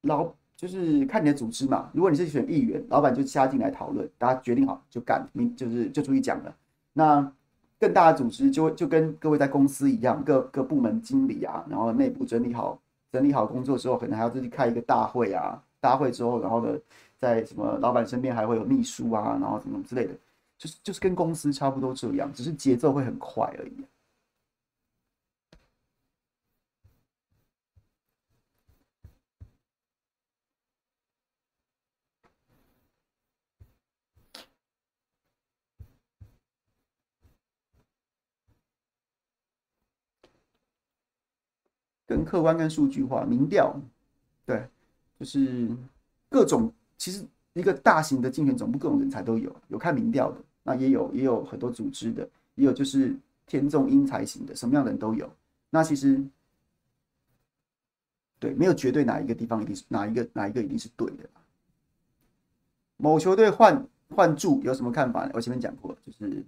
[0.00, 1.90] 老就是看你的组织嘛。
[1.92, 6.56] 如果你是选议员，老板就加进来讨论，大家决定好就干，明就是就出去讲了。
[6.94, 7.30] 那
[7.78, 12.80] 更大的组织就就跟各位在公司一样，各各部门经理啊，然后内部整理好
[13.12, 15.62] 整理好工作之后，可能还要自己开一个大会啊。
[15.80, 16.76] 大会之后，然后呢，
[17.18, 20.14] 在什么老板身边还会有秘书啊，然后什么之类的，
[20.58, 23.86] 就是就是跟公司差不多这样，只是节奏会很快而已。
[42.06, 43.78] 更客观、更数据化，民调，
[44.46, 44.66] 对，
[45.20, 45.68] 就是
[46.30, 46.72] 各种。
[46.96, 55.26] 其实一个大型的竞选总部，各种人才都有，有看民调的，那也有也有很多组织的，也有就是天纵英才型的，什么样的人都有。
[55.70, 56.22] 那其实，
[58.38, 61.28] 对，没有绝对哪一个地方一定是哪一个哪一个一定是对的。
[62.98, 65.30] 某球队换换柱有什么看法呢？
[65.32, 66.44] 我前面讲过，就是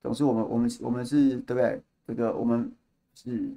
[0.00, 1.82] 总之我们我们我们是对不对？
[2.06, 2.72] 这个我们
[3.14, 3.52] 是。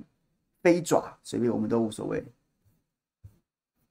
[0.62, 2.22] 飞爪随便我们都无所谓。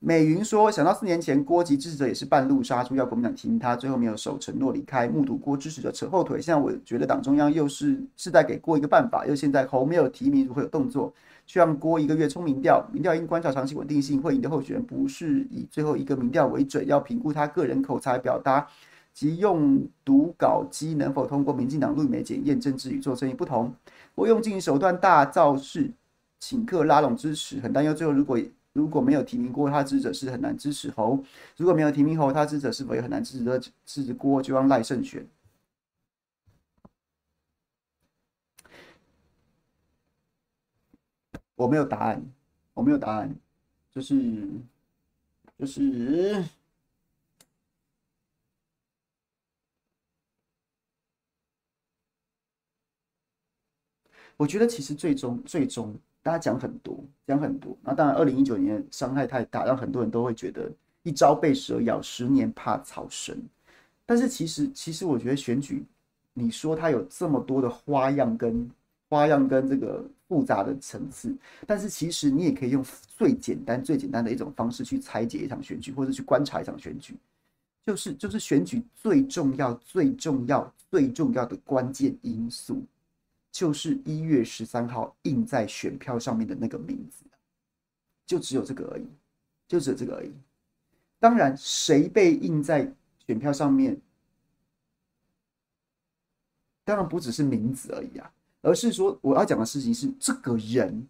[0.00, 6.40] 美云说：“想到四年前郭及支持者也是半路杀出，要国民党提名他，最后没有守承诺离开，目睹郭支持者扯后腿。
[6.40, 11.12] 现在我觉得党中央又是是在给郭一个办法，又现在侯没有提名，如何有动作，
[11.46, 18.64] 去让郭一个月冲民调，民调应观察长期稳定性，会赢的候选人不是以最后一个民调为准，要评估他个人口才表达
[19.12, 23.74] 及用读稿机能否通过民进党绿媒检验政治与做生意不同，
[24.14, 25.90] 我用尽手段大造势。”
[26.40, 27.92] 请客拉拢支持，很担忧。
[27.92, 28.38] 最后，如果
[28.78, 31.20] 如果没有提名过他支持者，是很难支持侯；
[31.56, 34.40] 如果没有提名侯，他支持者是否也很难支持支持郭？
[34.40, 35.26] 就让赖胜选。
[41.56, 42.24] 我没有答案，
[42.72, 43.34] 我没有答案，
[43.90, 44.48] 就是
[45.58, 46.44] 就是。
[54.36, 55.98] 我觉得其实最终最终。
[56.22, 57.76] 大家讲很多，讲很多。
[57.82, 60.70] 那当然，二零一九年伤害太大，让很多人都会觉得
[61.02, 63.36] 一朝被蛇咬，十年怕草绳。
[64.04, 65.84] 但是其实，其实我觉得选举，
[66.34, 68.70] 你说它有这么多的花样跟
[69.08, 71.34] 花样跟这个复杂的层次，
[71.66, 72.84] 但是其实你也可以用
[73.16, 77.14] 最简单、最简单的一种方式去拆解一场选举，或者去观察一场选举，
[77.86, 82.82] 就是就是选举最重要、最重要、最重要的关键因素。
[83.50, 87.24] 就是一月十三号印在选票上面的那个名字，
[88.26, 89.06] 就只有这个而已，
[89.66, 90.32] 就只有这个而已。
[91.18, 92.92] 当然，谁被印在
[93.26, 94.00] 选票上面，
[96.84, 101.08] 当然不只是名字而已啊，而是说我要讲的事情是这个人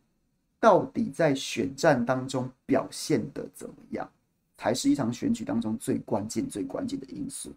[0.59, 4.11] 到底在选战当中表现的怎么样，
[4.57, 7.53] 才是一场选举当中最关键、最关键的因素。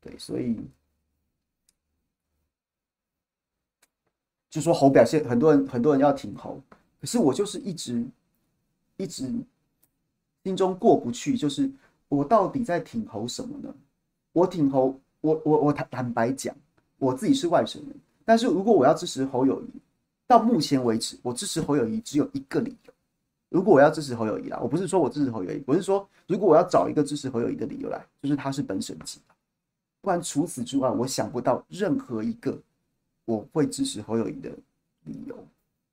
[0.00, 0.56] 对，所以。
[4.50, 6.60] 就说侯表现，很多人很多人要挺侯，
[7.00, 8.04] 可是我就是一直
[8.96, 9.32] 一直
[10.42, 11.70] 心中过不去，就是
[12.08, 13.72] 我到底在挺侯什么呢？
[14.32, 16.52] 我挺侯，我我我坦坦白讲，
[16.98, 19.66] 我自己是外省人，但是如果我要支持侯友谊，
[20.26, 22.92] 到目前为止，我支持侯友谊只有一个理由。
[23.50, 29.20] 如果我要支持侯友谊啦，我不是说我支持侯友谊，我是说如果我要找一个支持侯友谊的理由来，就是他是本省籍，
[30.00, 32.58] 不然除此之外，我想不到任何一个。
[33.24, 34.50] 我会支持侯友宜的
[35.04, 35.36] 理由，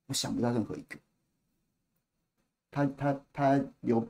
[0.06, 0.96] 我想不到任何一个。
[2.70, 4.06] 他他他有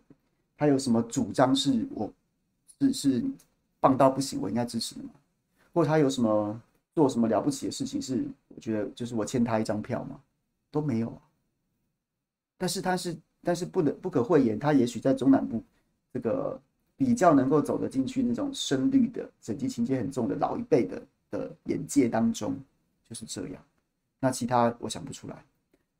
[0.57, 2.13] 他有什么主张是我
[2.81, 3.25] 是是
[3.81, 5.11] 棒到不行，我应该支持的吗？
[5.73, 6.61] 或者他有什么
[6.95, 10.21] 做什么了不起的事情，是我觉得就是我欠他一张票吗？
[10.71, 11.23] 都没有啊。
[12.57, 15.63] 但是他是但是不能不可讳言，他也许在中南部
[16.13, 16.61] 这个
[16.97, 22.59] 比较能够走得进去那种深绿的省籍情节很重的老一辈的的眼界当中。
[23.09, 23.63] 就是这样，
[24.21, 25.45] 那其他我想不出来。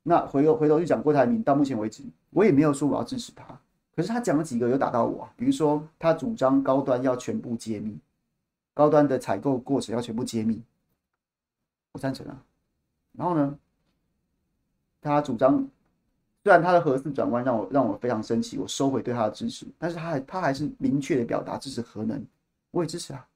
[0.03, 3.43] 那回头回头去讲郭台铭，到目前为止我也没有说我要支持他，
[3.95, 7.99] 可是他讲了几个有打到我，比如说他主张高端要全部揭秘，
[8.73, 10.61] 高端的采购过程要全部揭秘，
[11.93, 12.43] 我赞成啊。
[13.13, 13.57] 然后呢，
[15.01, 15.67] 他主张
[16.43, 22.23] 虽然他的核四转弯让我让我非常生气，我收回对他的支持，但是他还他还是明确的表达支持核能，
[22.71, 23.27] 我也支持啊，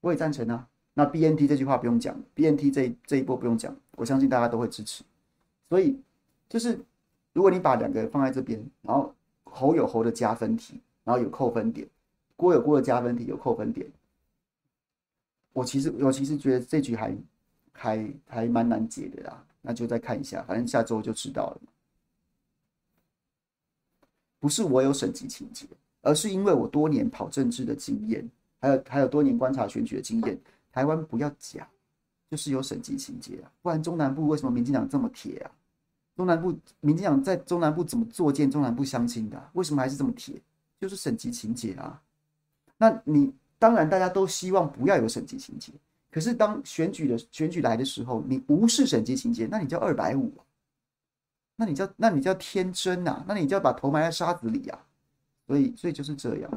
[0.00, 0.68] 我也赞成啊。
[0.94, 5.02] 那 BNT 这句话不用讲，BNT 这这一波不用讲，我相信大家都会支持。
[5.68, 5.98] 所以
[6.48, 6.78] 就是，
[7.32, 11.88] 如果你把两个放在这边，然后侯有侯的加分题，然后有扣分点，
[12.36, 13.90] 郭有郭的加分题有扣分点，
[15.52, 17.16] 我其实我其实觉得这局还
[17.72, 19.44] 还还蛮难解的啦。
[19.62, 21.60] 那就再看一下，反正下周就知道了。
[24.38, 25.66] 不是我有省级情节，
[26.02, 28.30] 而是因为我多年跑政治的经验，
[28.60, 30.38] 还有还有多年观察选举的经验。
[30.74, 31.64] 台湾不要讲，
[32.28, 35.50] 就是有省级情节啊，不然中南部为什么民进党这么铁啊？
[36.16, 39.50] 中南部民进党在中南部怎么作践中南部乡亲的？
[39.52, 40.34] 为什么还是这么铁？
[40.80, 42.02] 就是省级情节啊。
[42.76, 45.72] 那你当然大家都希望不要有省级情节，
[46.10, 50.42] 可是当选举的选举来的时候，你无视省级情节，那你叫二百五啊？
[51.54, 53.24] 那你叫那你叫天真呐？
[53.28, 54.84] 那你就要把头埋在沙子里啊？
[55.46, 56.50] 所以所以就是这样。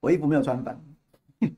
[0.00, 0.80] 我衣服没有穿反。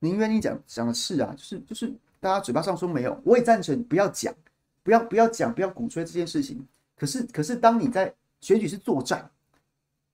[0.00, 4.34] 您愿意讲讲的是啊，就是就是大家嘴巴上说没有，我也赞成不要讲，
[4.82, 6.66] 不要不要讲，不要鼓吹这件事情。
[6.96, 9.30] 可是可是当你在选举是作战，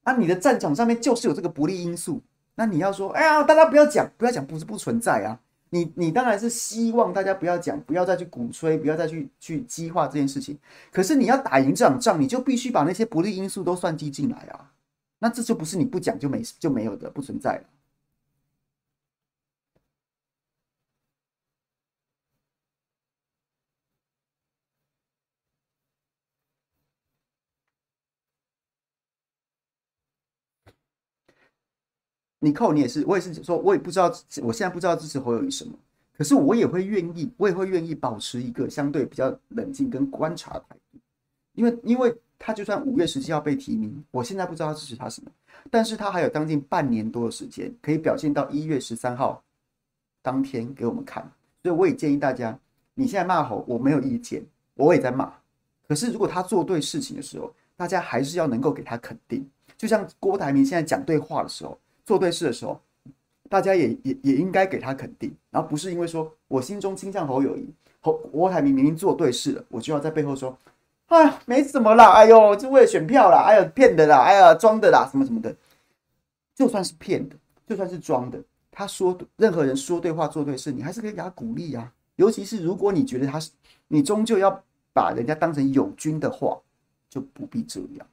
[0.04, 2.22] 那你的战场上面就是有这个不利因素，
[2.54, 5.40] 那你要说，哎呀，大家不要讲，不要讲，不是不存在啊。
[5.70, 10.58] 你你当然是希望大家不要讲，不要再去鼓吹，不要再去去激化这件事情。
[10.92, 14.72] 可是你要打赢这场仗，你就必须把那些不利因素都算计进来啊。
[15.20, 17.64] 那这就不是你不讲就没就没有的，不存在了。
[32.42, 34.10] 你扣你也是，我也是说，我也不知道，
[34.42, 35.72] 我现在不知道支持侯友谊什么，
[36.16, 40.98] 可是我也会愿意，我也会愿意保持一个相对比较冷静跟观察的态度，
[41.52, 45.30] 因为因为他就算五月十七号被提名，我现在不知道支持他什么，
[45.70, 49.42] 但是他还有将近半年多的时间可以表现到一月十三号
[50.22, 51.22] 当天给我们看，
[51.62, 52.58] 所以我也建议大家，
[52.94, 54.42] 你现在骂侯我没有意见，
[54.76, 55.30] 我也在骂，
[55.86, 61.78] 可是如果他做对事情的时候，大家还是要能够给他肯定，就像郭台铭现在讲对话的时候。
[62.10, 62.80] 做对事的时候，
[63.48, 70.58] 大家也也也应该给他肯定，然后不是因为说我心中倾向侯友谊，侯郭台铭明明做对事了，我就要在背后说，
[71.06, 75.54] 哎，没什么啦，哎呦，就为了选票啦，哎呀，骗的啦，哎呀，装的啦，什么什么的，
[76.52, 78.42] 就算是骗的，就算是装的，
[78.72, 83.52] 他说任何人说对话做对事，你还是可以给他鼓励啊，尤其是如果你觉得他是，
[83.86, 84.60] 你终究要
[84.92, 86.58] 把人家当成友军的话，
[87.08, 88.04] 就不必这样。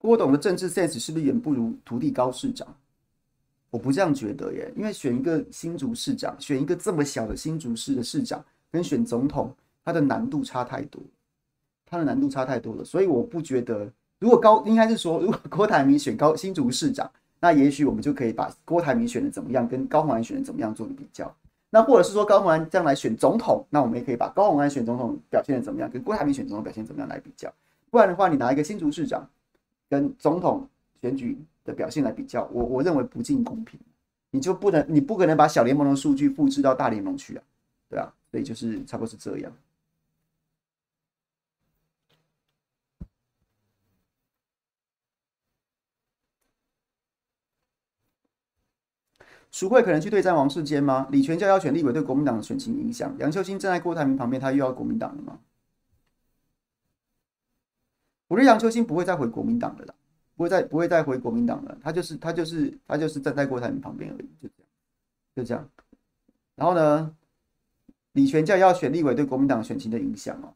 [0.00, 2.66] 郭董的政治 sense 是不是远不如土地高市长？
[3.68, 11.02] 我不这样觉得耶，因为选一个新竹市长，选一个这么小的新竹市的市长，跟选总统，他的难度差太多，
[11.84, 17.08] 他的难度差太多了，所以我不觉得，如果高应该是说，如果郭台铭选高新竹市长，
[17.38, 21.30] 那也许我们就可以把郭台铭选的怎么样，跟高虹安选的怎么样做个比较。
[21.68, 27.52] 那或者是说高虹安将来选总统，那我们也可以把高虹安选总统表现的怎么样，跟郭台铭选总统表现怎么样来比较。
[27.90, 29.28] 不然的话，你拿一个新竹市长。
[29.90, 30.66] 跟总统
[31.02, 33.78] 选举的表现来比较，我我认为不尽公平。
[34.30, 37.42] 你就不能，你不可能把小联盟的数据复制到大联盟去啊，
[37.88, 39.52] 对啊，所以就是差不多是这样。
[49.50, 51.08] 淑慧可能去对战王世坚吗？
[51.10, 53.12] 李全教要选立委对国民党的选情影响。
[53.18, 55.40] 杨秋兴站在郭台铭旁边，他又要国民党了吗？
[58.30, 59.94] 我觉得杨秋兴不会再回国民党了啦，
[60.36, 61.76] 不会再不会再回国民党了。
[61.82, 64.68] 他就是他就是他就是站在郭台铭旁边而已，就这样，
[65.34, 65.68] 就这样。
[66.54, 67.12] 然后呢，
[68.12, 70.54] 李全教要选立委对国民党选情的影响哦，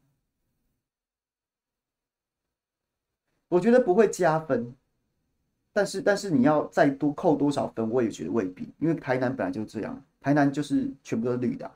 [3.49, 4.73] 我觉得不会加分。
[5.73, 11.69] 但是，但是你要再多扣多少分，我也觉得未必，因为台南本来就是这样，台南就是全部都是绿的，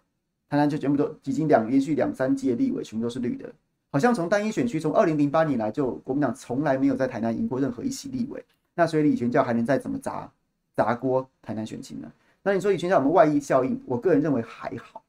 [0.49, 3.53] 台南就全部都已经两连续两三届立委全部都是绿的，
[3.91, 10.31] 好像从单一选区，从二零零八年来就国民党从来没有在台南赢过任何一席立委，那所以李全教还能再怎么砸
[10.75, 12.11] 砸锅台南选情呢？
[12.43, 13.81] 那你说李全教有没有外溢效应？
[13.87, 15.03] 我个人认为还好，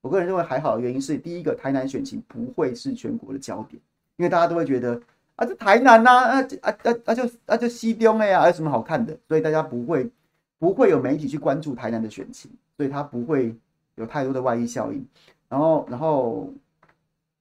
[0.00, 3.80] 我个人认为还好的原因是，第一个台南选情不会是全国的焦点，
[4.16, 5.00] 因为大家都会觉得。
[5.36, 9.14] 啊，这台南呐，啊啊啊啊就啊就西东哎呀，有什么好看的？
[9.28, 10.10] 所以大家不会
[10.58, 13.54] 不会有媒体去关注台南的选情，所以他不会
[13.96, 15.06] 有太多的外溢效应。
[15.50, 16.50] 然后然后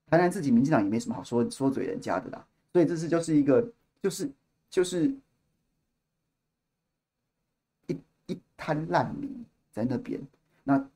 [0.09, 3.67] 台南自己民进党也没什么好说说嘴人家的啦，所以这次就是一个
[4.01, 4.29] 就是
[4.69, 5.13] 就是
[7.87, 9.29] 一一滩烂泥
[9.71, 10.21] 在那边，
[10.63, 10.87] 那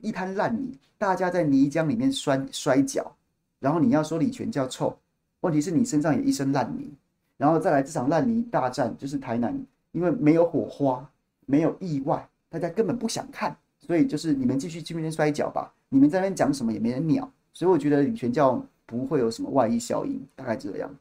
[0.00, 3.14] 一滩烂泥，大家在泥浆里面摔摔跤，
[3.60, 4.98] 然后你要说李全教臭。
[5.40, 6.90] 问题是你身上也一身烂泥，
[7.36, 9.54] 然后再来这场烂泥大战，就是台南，
[9.92, 11.06] 因为没有火花，
[11.44, 20.94] 没有意外，大家根本不想看，所以就是你们继续去那边摔跤吧，你们在那边讲什么也没人鸟，所以我觉得李全教不会有什么外溢效应，大概这样。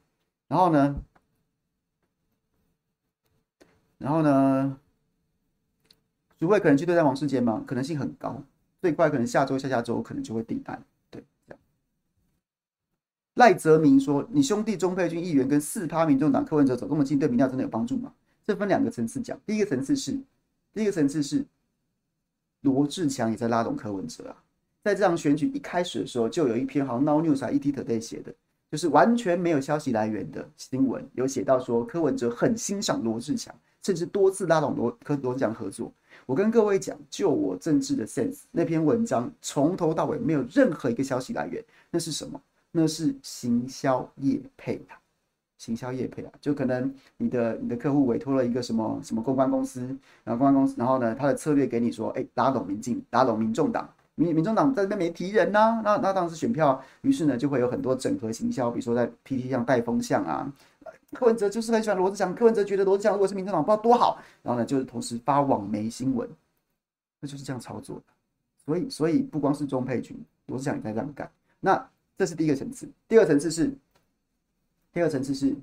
[0.48, 0.96] 然后呢，
[3.98, 4.80] 然后呢，
[6.39, 7.62] 淑慧可能去对待王世坚吗？
[7.68, 8.42] 可能性很高，
[8.80, 10.82] 最快可能下周、下下周可能就会定案。
[13.36, 18.13] 赖泽明说：“你兄弟钟佩君议员跟四趴民众党柯文哲走这么近，对民调真的有帮助吗？”
[18.46, 19.39] 这分两个层次讲。
[19.44, 20.12] 第一个层次是，
[20.72, 21.44] 第一个层次是
[22.62, 24.43] 罗志强也在拉拢柯文哲啊。
[24.84, 28.34] 在这场选举一开始的时候，就有一篇好像 Now News 还 ETtoday 写的，
[28.69, 35.89] 就是完全没有消息来源的新闻，有写到说柯文哲很欣赏罗志祥，甚至多次拉拢罗柯罗志祥合作。
[36.26, 42.39] 我跟各位讲，就我政治的 sense，那篇文章从头到尾没有任何一个消息来源，那是什么？
[42.72, 45.00] 那是行销业配啊，
[45.60, 49.80] 行销业配啊，就可能你的你的客户委托了一个什么什么公关公司，
[50.24, 60.52] 然后公关公司，然后呢，他的策略给你说，哎，拉拢民进，拉拢民众党，民民众党在那边没提人呐、那那当时选票，于是呢就会有很多整合行销，比如说在 PT 上带风向啊，
[61.13, 66.30] 柯文哲就是很喜欢罗志祥，柯文哲觉得罗志祥如果是民众党不知道多好，然后呢就是同时发网媒新闻，
[67.20, 68.03] 那就是这样操作的，
[68.66, 71.89] 所以所以不光是钟佩君，罗志祥也在这样干，那。
[72.16, 73.74] 这是第一个层次，第二层次是，
[74.93, 75.53] 第二层次是，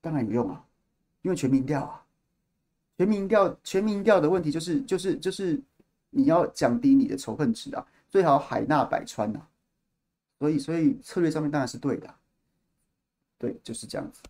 [0.00, 0.64] 当然有用啊，
[1.20, 2.02] 因为全民调啊，
[2.96, 5.60] 全民调，全民调的问题就是就是就是
[6.10, 9.48] 你要降低你的仇恨值啊，最好海纳百川、啊，
[10.38, 12.14] 所以所以策略上面当然是对的，
[13.38, 14.22] 对，就是这样子。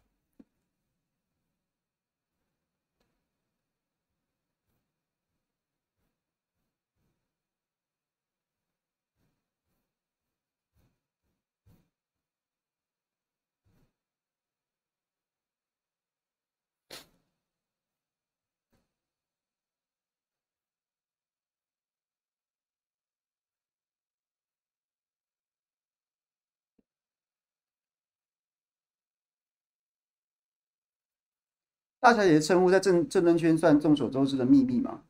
[32.06, 35.00] 大小姐的称呼在政政论圈算众所周知的秘密吗？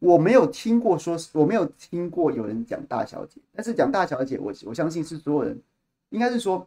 [0.00, 5.56] 我没有听过说，我没有听过有人讲大小姐，但是讲大小姐，我我相信是所有人，
[6.10, 6.66] 应该是说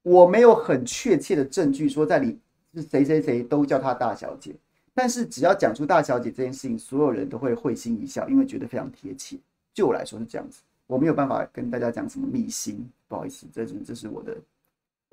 [0.00, 2.38] 我没有很确切的证据说在里
[2.74, 4.54] 是谁谁谁都叫她大小姐，
[4.94, 9.36] 但是只要讲出大小姐这件事情，所有人都会会心一笑，因为觉得非常贴切。
[9.74, 14.36] 就我来说是这样子，我没有办法跟大家讲什么秘辛，不好意思，这是这是我的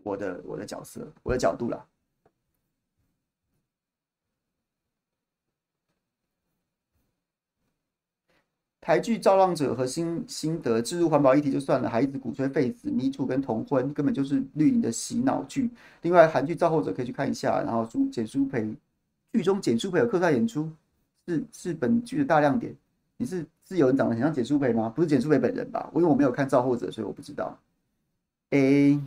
[0.04, 1.86] 我的我的角色，我的角度啦。
[8.90, 15.70] 台剧《造浪者》和新心得置入环保议题就算了，还一直鼓吹废死、迷途跟同婚，根本就是绿营的洗脑剧。
[16.02, 17.62] 另外，韩剧《造后者》可以去看一下。
[17.62, 18.68] 然后，简书培
[19.32, 20.72] 剧中简书培有客串演出，
[21.28, 22.76] 是是本剧的大亮点。
[23.18, 24.90] 你是是有人长得很像简书培吗？
[24.90, 25.88] 不是简书培本人吧？
[25.94, 27.56] 因为我没有看《造后者》，所以我不知道。
[28.50, 29.00] A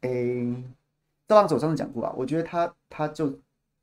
[0.00, 0.64] A
[1.28, 3.38] 赵浪走上次讲过啊，我觉得他他就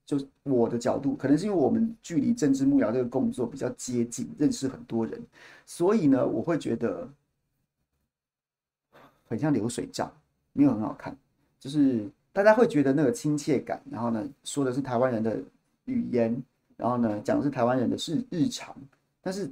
[0.05, 5.21] 就我的角度，可能是因为我们距离政治幕僚这个工作比较接近，认识很多人，
[5.65, 7.07] 所以呢，我会觉得
[9.27, 10.11] 很像流水账，
[10.53, 11.15] 没有很好看，
[11.59, 15.41] 就是大家会觉得那个亲切感，然后呢，说的是台湾人的
[15.85, 16.35] 语言，
[16.75, 18.75] 然后呢，讲的是台湾人的日日常，
[19.21, 19.49] 但是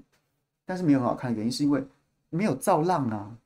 [0.65, 1.83] 但是没有很好看的原因是因为
[2.29, 3.37] 没有造浪啊。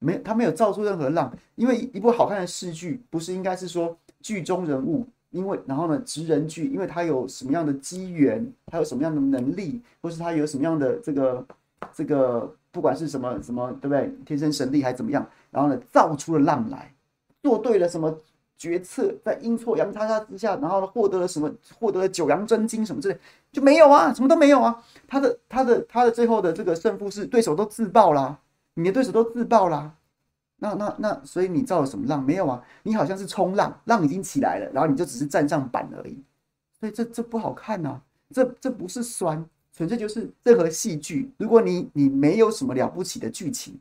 [0.00, 11.46] 没，他没有造出任何浪，因为一部好看的戏剧，不是应该是说剧中人物，因为然后呢，职人剧，因为他有什么样的机缘，他有什么样的能力，或是他有什么样的这个
[11.92, 14.12] 这个，不管是什么什么，对不对？
[14.24, 16.92] 天生神力还是怎么样，然后呢，造出了浪来，
[17.42, 18.18] 做对了什么
[18.56, 23.18] 决策，在阴错阳差之下，然后呢，获得了什么，获得了九阳真经什么之类，
[23.52, 24.82] 就没有啊，什么都没有啊。
[25.06, 28.38] 他的他的他的最后的这个胜负是对手都自爆啦。
[28.74, 29.92] 你的对手都自爆啦，
[30.60, 32.22] 那那那，所以你造了什么浪？
[32.22, 36.22] 没有啊，你好像是冲浪，浪已经起来了，然后你就只是站上板而已，
[36.80, 38.00] 所以这这不好看呐、
[38.30, 43.78] 这这不是酸，纯粹就是任何戏剧，如果你你没有什么了不起的剧情，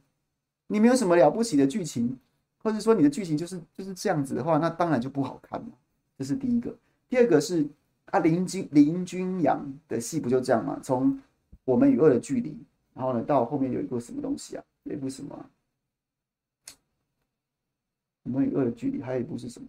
[0.67, 2.15] 你没有什么了不起的剧情，
[2.61, 5.67] 或者说你的剧情就是就是这样子的话，那当然就不好看了。
[6.17, 6.75] 这是第一个，
[7.09, 7.67] 第二个是
[8.11, 10.79] 啊林君林君阳的戏不就这样吗？
[10.83, 11.19] 从
[11.65, 12.55] 我们与恶的距离，
[12.93, 14.63] 然后呢到后面有一个什么东西啊？
[14.83, 15.49] 有一部什么、
[18.31, 19.67] 我们与恶的距离，还有一部是什么？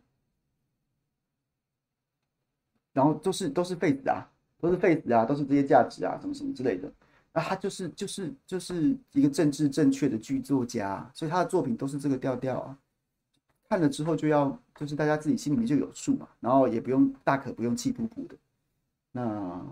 [2.93, 4.29] 然后都是都是废子啊，
[4.61, 6.93] 都是废子啊，都是这些价值啊，什么什么之类的。
[7.33, 12.79] 那他就是就是就是一个政治正确的剧作家，所以他的作品都是这个调调啊。
[13.69, 18.37] 看了之后就要，就是大家自己心里面就有数嘛，然后也不用大可不用气噗噗的。
[19.13, 19.67] 那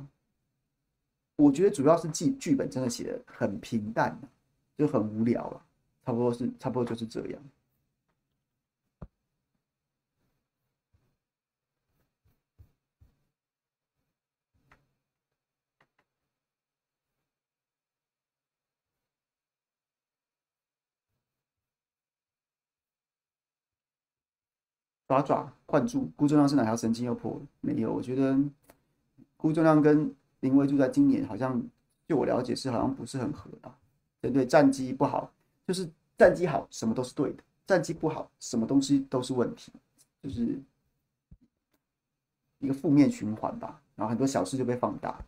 [1.37, 4.19] 我觉得主要是剧剧本真的写的很平淡。
[4.79, 5.63] 就很无聊了，
[6.05, 7.43] 差不多是差不多就是这样。
[25.09, 27.41] 爪爪换住，辜仲谅是哪条神经又破了？
[27.61, 28.37] 没有，我觉得
[29.37, 31.63] 辜仲谅跟林威柱在今年好像，
[32.09, 33.77] 据我了解是好像不是很合吧。
[34.21, 35.31] 对对，战绩不好，
[35.67, 35.89] 就是
[36.19, 39.73] 战绩好，什么都是对的；战绩不好，什么东西都是问题，
[40.23, 40.59] 就是
[42.59, 43.81] 一个负面循环吧。
[43.95, 45.19] 然后很多小事就被放大。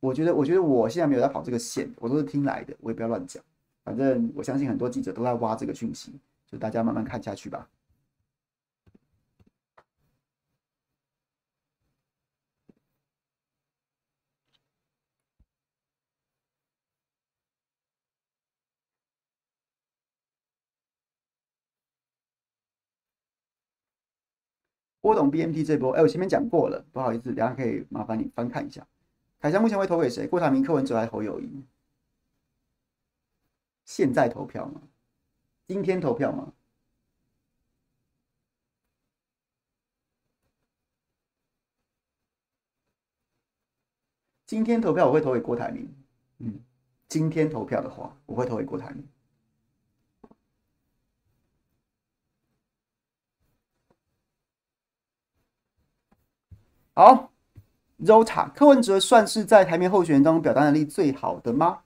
[0.00, 3.40] 我觉得，我觉得我现在没有在跑这个线，我都是听来的，我也不要乱讲。
[3.84, 6.12] 反正我相信很多记者都在挖这个讯息，
[6.50, 7.68] 就大家慢慢看下去吧。
[25.02, 28.86] 郭董 BMT 这波，哎、我前面讲过了，不好意思，等下可以麻烦你翻看一下。
[29.40, 30.28] 凯翔目前会投给谁？
[30.28, 31.64] 郭台铭、柯文哲还是侯友宜？
[33.84, 34.80] 现在投票吗？
[35.66, 36.52] 今天投票吗？
[44.46, 45.92] 今天投票我会投给郭台铭。
[46.38, 46.60] 嗯，
[47.08, 49.04] 今天投票的话，我会投给郭台铭。
[56.94, 57.32] 好
[58.00, 61.82] ，Rota，柯文哲算是在台面候选人当中表达能力最好的吗？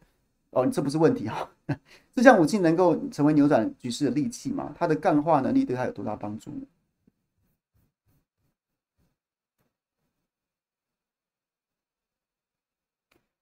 [0.50, 1.48] 哦，这不是问题哈。
[2.14, 4.74] 这项武器能够成为扭转局势的利器吗？
[4.76, 6.66] 他的干话能力对他有多大帮助呢？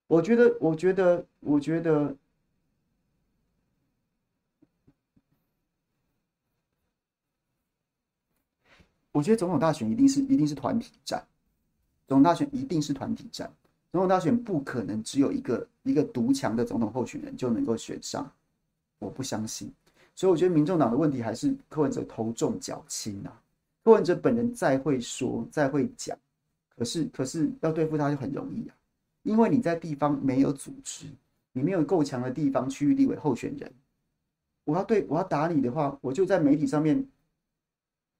[0.07, 2.15] 我觉得，我觉得，我觉得，
[9.11, 11.25] 我觉得总统大选一定是一定是团体战。
[12.07, 13.51] 总统大选一定是团体战，
[13.91, 18.31] 总统大选不可能只有一个一个独强的总统候选人就能够选上，
[18.99, 19.71] 我不相信。
[20.13, 23.41] 所以我觉得民众党的问题还是柯文哲头重脚轻啊。
[23.83, 26.17] 柯文哲本人再会说再会讲，
[26.77, 28.75] 可是可是要对付他就很容易啊，
[29.23, 31.07] 因为你在地方没有组织，
[31.51, 33.71] 你没有够强的地方区域立委候选人，
[34.63, 37.05] 我要对我要打你的话，我就在媒体上面，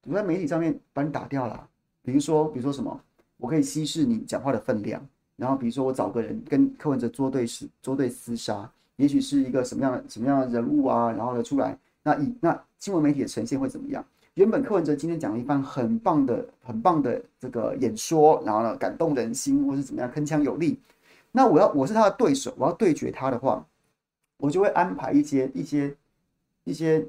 [0.04, 1.70] 我在媒体上面把你打掉了。
[2.02, 3.02] 比如说比如说什么？
[3.38, 5.06] 我可以稀释你讲话的分量，
[5.36, 14.04] 然后比如说我找个人跟柯文哲作对是作对厮杀，也许是一个什么样的什么样的人物啊，然后呢出来，那以那新闻媒体的呈现会怎么样？
[14.36, 20.80] 原本柯文哲今天讲了一番很棒的很棒的这个演说，然后呢感动人心或是怎么样铿锵有力，
[21.32, 23.66] 那我要我是他的对手，我要对决他的话，
[24.38, 25.96] 我就会安排一些一些
[26.64, 27.06] 一些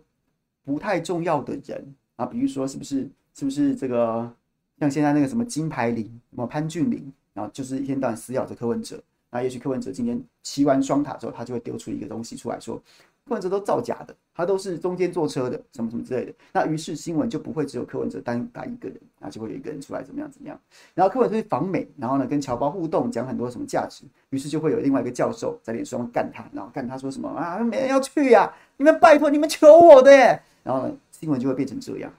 [0.65, 3.09] 不太重要的人啊，比如说是不是？
[3.39, 4.33] 是不是这个
[4.79, 12.83] 像现在那个什么金牌林，什么潘俊林，然后就是一天到晚死咬着柯文哲，那也许柯文哲今天骑完双塔之后，他就会丢出一个东西出来说。
[13.29, 16.33] 柯文哲都造假的，他都是中间坐车的，什么什么之类的。
[16.53, 20.57] 那于是新闻就不会只有柯文哲单打一个人，那就会有一个人出来怎么样怎么样。
[20.95, 30.41] 然后柯文哲访美，然后呢跟侨胞互动，讲很多什么价值，于是就会有另外一个教授在脸书上干他，然后干他说什么啊，没人要去呀、你们拜托你们求我的耶。
[30.63, 32.13] 然后呢新闻就会变成这样，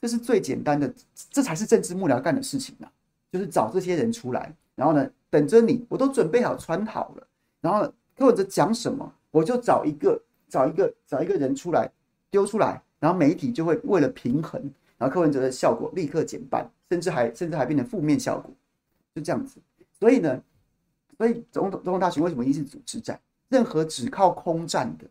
[0.00, 0.92] 这是最简单的，
[1.30, 2.90] 这才是政治幕僚干的事情啊，
[3.32, 7.26] 就是找这些人出来，然后呢等着你，我都准备好穿好了，
[7.60, 10.20] 然后呢柯文哲讲什么，我就找一个。
[10.48, 11.90] 找一个找一个人出来
[12.30, 14.62] 丢出来，然后媒体就会为了平衡，
[14.96, 18.48] 然后柯文哲的效果立刻减半，甚至还甚至还变成负面效果，
[19.12, 19.60] 就这样子。
[19.98, 20.40] 所以呢，
[21.18, 23.20] 所以总统总统大选为什么一定是组织战？
[23.48, 25.04] 任何只靠空战的，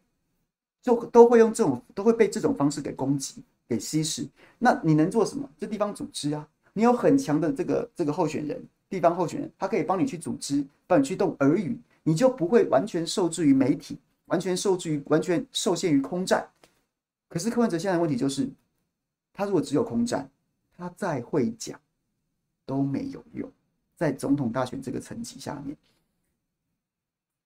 [0.82, 4.28] 就都会用这种都会被这种方式给攻击、给稀释。
[4.58, 5.50] 那你能做什么？
[5.58, 13.98] 这地方组织啊，你有很强的这个这个候选人，地方候选人，他可以帮你去组织，帮你去动耳语，你就不会完全受制于媒体。
[14.28, 16.50] 完全受制于，完全受限于空战。
[17.30, 18.50] 可是柯文哲现在的问题就是，
[19.32, 20.28] 他如果只有空战，
[20.76, 21.80] 他再会讲
[22.66, 23.48] 都没有用。
[23.96, 25.78] 在总统大选这个层级下面，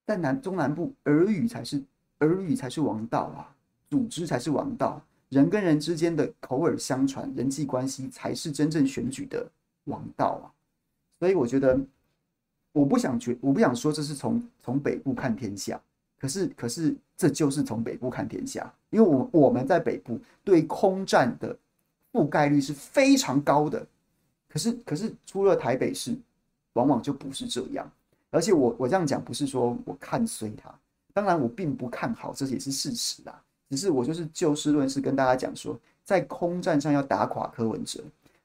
[0.06, 1.84] 在南中南部耳语才是
[2.20, 3.54] 耳语才是王道啊，
[3.90, 9.44] 组织才是王道，人跟人之间的口耳相传、人际关系才是真正选举的
[9.84, 10.46] 王道啊。
[11.18, 11.80] 所以我觉得，
[12.72, 15.80] 我不想觉，我不想说这是从从北部看天下。
[16.18, 21.56] 可是，可是，这就是从北部看天下，因为我我们在北部对空战的
[22.12, 23.86] 覆盖率是非常高的。
[24.46, 26.14] 可是，可是出了台北市，
[26.74, 27.90] 往往就不是这样。
[28.30, 30.70] 而且我，我这样讲不是说我看衰他，
[31.14, 33.42] 当然我并不看好，这也是事实啦。
[33.70, 38.02] 只是我就是就事论事跟大家讲说，在空战上要打垮柯文哲，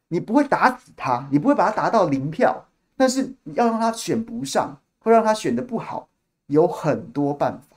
[0.08, 2.64] 你不会打死他，你不会把他打到零票，
[2.96, 6.08] 但是你要让他选不上，会让他选得不好。
[6.48, 7.76] 有很多办法，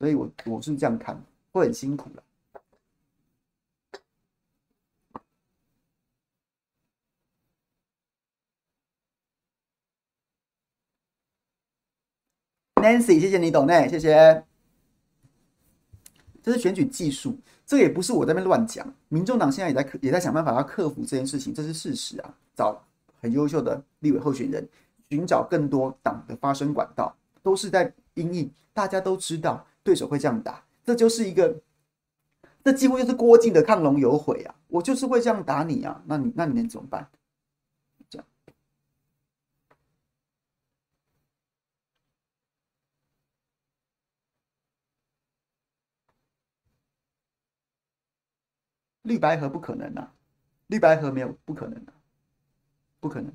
[0.00, 2.22] 所以我我是这样看，会很辛苦的。
[12.82, 14.44] Nancy，谢谢你懂内，谢谢。
[16.42, 17.36] 这是选举技术，
[17.66, 18.86] 这也不是我在那边乱讲。
[19.08, 22.34] 民众党现在也在也在想办法要克服这件事情，这是事实啊。
[22.54, 22.82] 找
[23.20, 24.68] 很优秀的立委候选人，
[25.08, 27.14] 寻找更多党的发声管道。
[27.40, 31.62] 都是在因应，大家都知道对手会这样打，这就是一个，
[32.62, 34.54] 这几乎就是郭靖的亢龙有悔啊！
[34.66, 37.08] 我就是会这样打你啊，那你那你能怎么办？
[38.10, 38.26] 这样，
[49.08, 50.12] 绿白合不可能啊，
[50.68, 51.92] 绿白合没有不可能啊，
[53.00, 53.32] 不可能。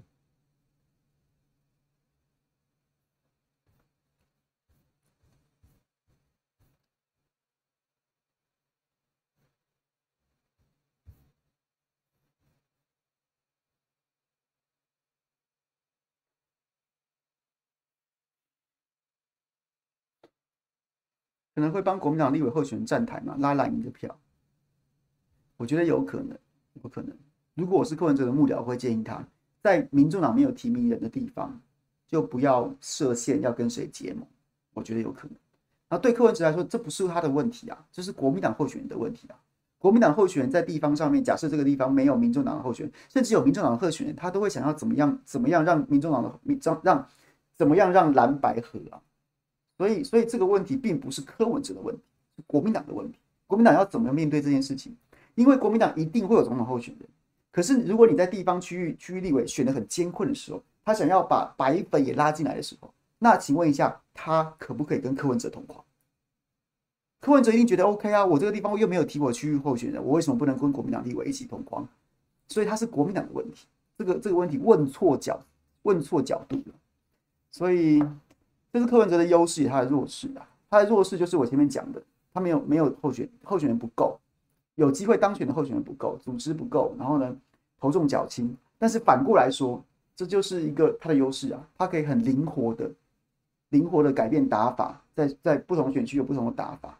[21.55, 24.22] 可能会帮国民党立委候选人站台嘛，拉蓝营的票。
[25.58, 26.38] 我觉得有可能，
[26.82, 27.16] 有可能。
[27.56, 29.24] 如果我是柯文哲的幕僚，我会建议他
[29.62, 31.60] 在民众党没有提名人的地方，
[32.08, 34.26] 就不要设限要跟谁结盟。
[34.74, 35.38] 我觉得有可能。
[35.89, 39.38] 那对柯文哲来说，这不是他的问题啊，这是国民党候选人的问题啊。
[39.78, 47.08] 国民党候选人在地方上面，假设这个地方没有民众党的候选人，甚至有民众党的候选人，他都会想要怎么样，怎么样让民众党的民让让
[47.56, 48.99] 怎么样让蓝白合啊？
[49.78, 52.01] 所以，所以这个问题并不是柯文哲的问题，
[52.38, 53.20] 是国民党的问题。
[53.45, 54.95] 国民党要怎么面对这件事情？
[55.36, 57.07] 因为国民党一定会有总统候选人。
[57.51, 65.84] 可是，如果你在地方区域区域立委选的很艰困的时候，他想要把白粉也拉进来的时候，那请问一下，他可不可以跟柯文哲同框？
[67.19, 71.88] 柯文哲一定觉得 OK 啊，我这个地方又没有提我区域候选人，我为什么不能跟国民党立委一起同框？
[72.47, 73.67] 所以他是国民党的问题。
[73.97, 75.39] 这个这个问题问错角，
[75.84, 76.73] 问错角度了。
[77.51, 78.03] 所以。
[78.73, 80.41] 这是柯文哲的优势，他的弱势啊。
[80.67, 82.01] 他的弱势就是我前面讲的，
[82.34, 84.19] 他没有没有候选候选人不够，
[84.76, 87.36] 有机会当选的候选人不够，组织不够，然后呢，
[87.80, 88.55] 头重脚轻。
[88.78, 89.84] 但是反过来说，
[90.15, 92.89] 这就是一个他的优势啊，他可以很灵活的、
[93.69, 96.99] 灵活的改变打法，在在不同选区有不同的打法。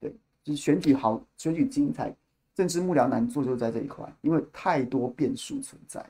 [0.00, 2.14] 对，就是选举好，选举精彩，
[2.54, 6.04] 政治幕僚难做就在这一块，因为太多变数存在。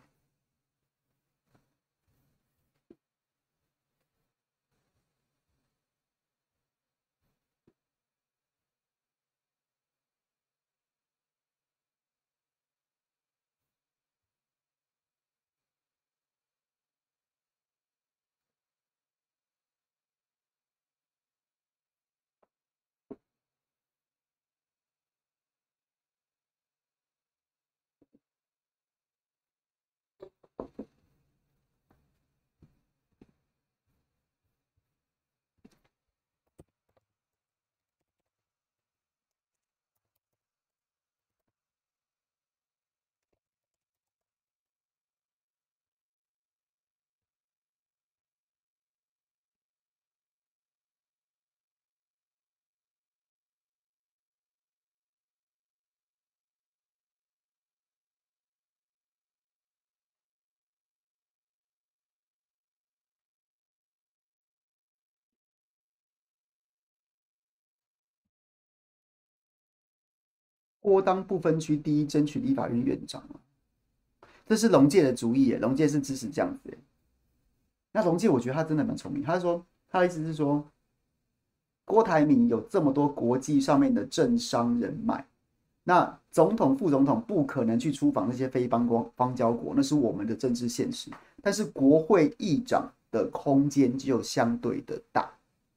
[70.89, 73.23] 郭当不分区第一争取立法院院长，
[74.47, 76.79] 这是龙介的主意耶，龙介是支持这样子耶。
[77.93, 80.67] 那龙介我觉得他真的蛮聪明，他说他的意思是说，
[81.85, 85.27] 郭台铭有这么多国际上面的政商人脉，
[85.85, 91.11] 那总统、副总统不可能去出访那些非邦光邦交国，那是我们的政治现实。
[91.43, 95.31] 但是国会议长的空间就相对的大，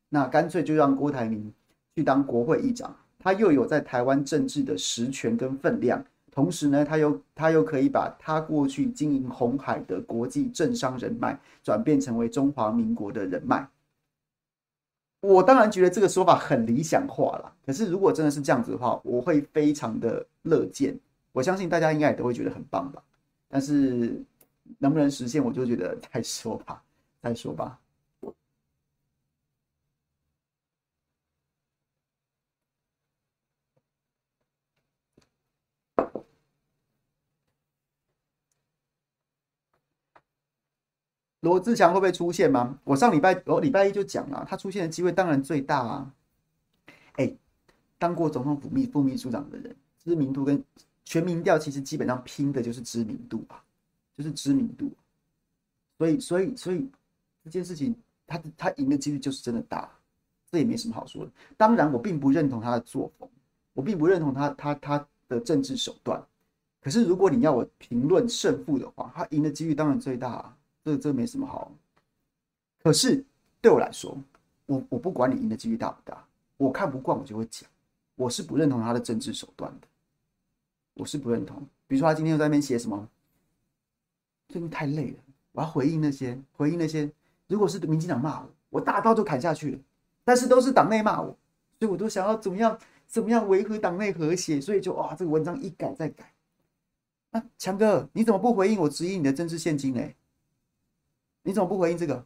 [0.07, 1.51] 那干脆就让郭台铭
[1.95, 2.95] 去当国会议长。
[3.21, 13.67] 他又有在台湾政治的实权跟分量，同时呢，他又他又可以把他过去经营红海的国际政商人脉转变成为中华民国的人脉。
[15.21, 20.97] 我当然觉得这个说法很理想化了，可是如果真的是这样子的话，我会非常的乐见。
[21.31, 23.03] 我相信大家应该也都会觉得很棒吧。
[23.47, 24.19] 但是
[24.79, 26.81] 能不能实现，我就觉得 再说吧，
[27.21, 27.77] 再说吧。
[41.41, 42.79] 罗志强会不会出现吗？
[42.83, 46.13] 我上礼拜我礼拜一就讲了，他出现的机会当然最大啊。
[47.13, 47.35] 哎，
[47.99, 50.63] 当过总统府秘副秘书长的人，知名度跟
[51.03, 53.61] 全民调其实基本上拼的就是知名度啊，
[54.15, 54.91] 就是知名度。
[55.97, 56.87] 所以，所以，所以
[57.43, 59.89] 这件事情他他赢的几率就是真的大，
[60.51, 61.31] 这也没什么好说的。
[61.57, 63.27] 当然，我并不认同他的作风，
[63.73, 66.23] 我并不认同他他他的政治手段。
[66.81, 70.57] 可是，如果你要我评论胜负的话，他赢的几率当然最大啊。
[70.83, 71.71] 这这没什么好，
[72.81, 73.23] 可是
[73.61, 74.17] 对我来说，
[74.65, 76.25] 我我不管你赢的几率大不大，
[76.57, 77.69] 我看不惯我就会讲，
[78.15, 79.87] 我是不认同他的政治手段的，
[80.95, 81.61] 我是不认同。
[81.87, 83.07] 比如说他今天又在那边写什么，
[84.47, 85.17] 最近太累了，
[85.51, 87.11] 我要回应那些回应那些，
[87.47, 89.79] 如果是民进党骂我，我大刀就砍下去了，
[90.23, 91.27] 但是都是党内骂我，
[91.79, 96.33] 所以我都想要怎么样怎么样维和党内和谐，所以就哇这个文章一改再改。
[97.29, 100.01] 那强哥你怎么不回应我质疑你的政治献金呢？
[101.43, 102.25] 你怎么不回应这个？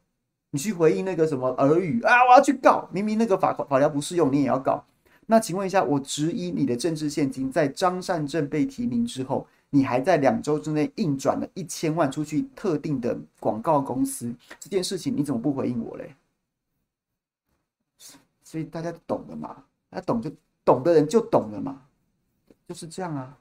[0.51, 2.24] 你去回应那个什么耳语啊？
[2.30, 4.86] 我要去告，明明那个法法条不适用，你也要告。
[5.26, 16.16] 那请问一下，我质疑你的政治献金，在张善政被提名之后，你还在两周之内硬转了一千万出去特定的广告公司，这件事情你怎么不回应我嘞？
[18.43, 19.63] 所以大家懂了嘛？
[19.91, 20.32] 他懂就
[20.63, 21.82] 懂的人就懂了嘛，
[22.68, 23.38] 就是这样啊。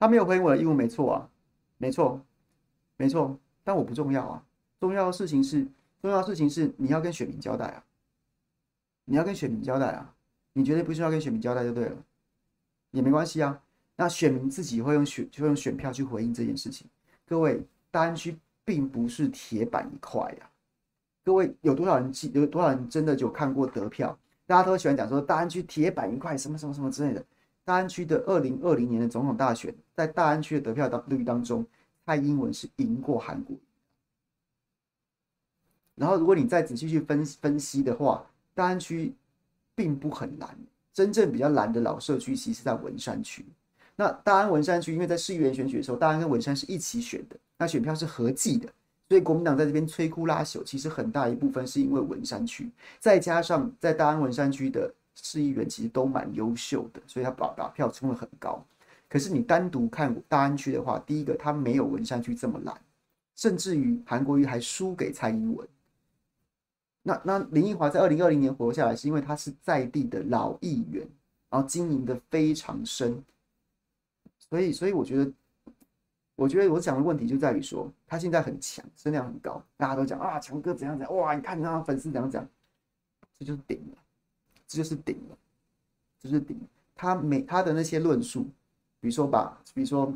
[0.00, 1.28] 他没有回应我的义务，没错啊，
[1.76, 2.20] 没错，
[2.96, 4.42] 没错，但我不重要啊。
[4.80, 5.68] 重要的事情是，
[6.00, 7.84] 重要的事情是你要跟选民交代啊，
[9.04, 10.14] 你要跟选民交代啊，
[10.54, 11.96] 你绝对不需要跟选民交代就对了，
[12.92, 13.62] 也没关系啊。
[13.94, 16.88] 那选民自己会用选，就用选票去回应这件事情。
[17.26, 18.34] 各位，大安区
[18.64, 20.50] 并不是铁板一块呀。
[21.22, 22.32] 各位，有多少人记？
[22.32, 24.18] 有多少人真的就看过得票？
[24.46, 27.22] 大家都喜欢讲说大安区铁板一块，什么什么什么之类的。
[27.70, 31.64] 大安区的二零二零年的总统大选，在大安区的得票当率当中，
[32.04, 33.54] 蔡英文是赢过韩国。
[35.94, 39.14] 然后，如果你再仔细去分分析的话，大安区
[39.76, 40.58] 并不很难，
[40.92, 43.46] 真正比较难的老社区其实是在文山区。
[43.94, 48.68] 那大安文山区，因为在市议员选举的时候，大安跟文山是一起选的，那选票是合计的，
[49.08, 52.68] 所以国民党在这边摧枯拉朽，其实很大一部分是因为文山区，
[52.98, 54.92] 再加上在大安文山区的。
[55.14, 58.64] 市议员其实都蛮优秀的，所以他把把票冲得很高。
[59.08, 62.80] 可是你单独看大安区的话，第一个他没有文山区这么烂，
[63.34, 65.68] 甚至于韩国瑜还输给蔡英文。
[67.02, 71.08] 那那林奕华在二零二零年活下来，是因为他是在地的老议员，
[71.48, 73.20] 然后经营得非常深。
[74.38, 75.32] 所以所以我觉得，
[76.36, 82.46] 我觉得我讲的问题就在于说，他现在很强，声量很高，大家都讲啊，强哥怎样怎样，哇，你看他粉丝怎样讲，
[83.38, 83.98] 这就是顶了。
[84.70, 85.36] 这就是顶了，
[86.20, 86.56] 这就是顶。
[86.94, 88.44] 他每他的那些论述，
[89.00, 90.14] 比如说把，比如说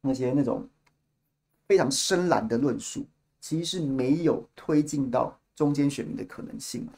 [0.00, 0.68] 那些那种
[1.68, 3.06] 非常深蓝的论述，
[3.38, 6.92] 其实是没有推进到中间选民的可能性的。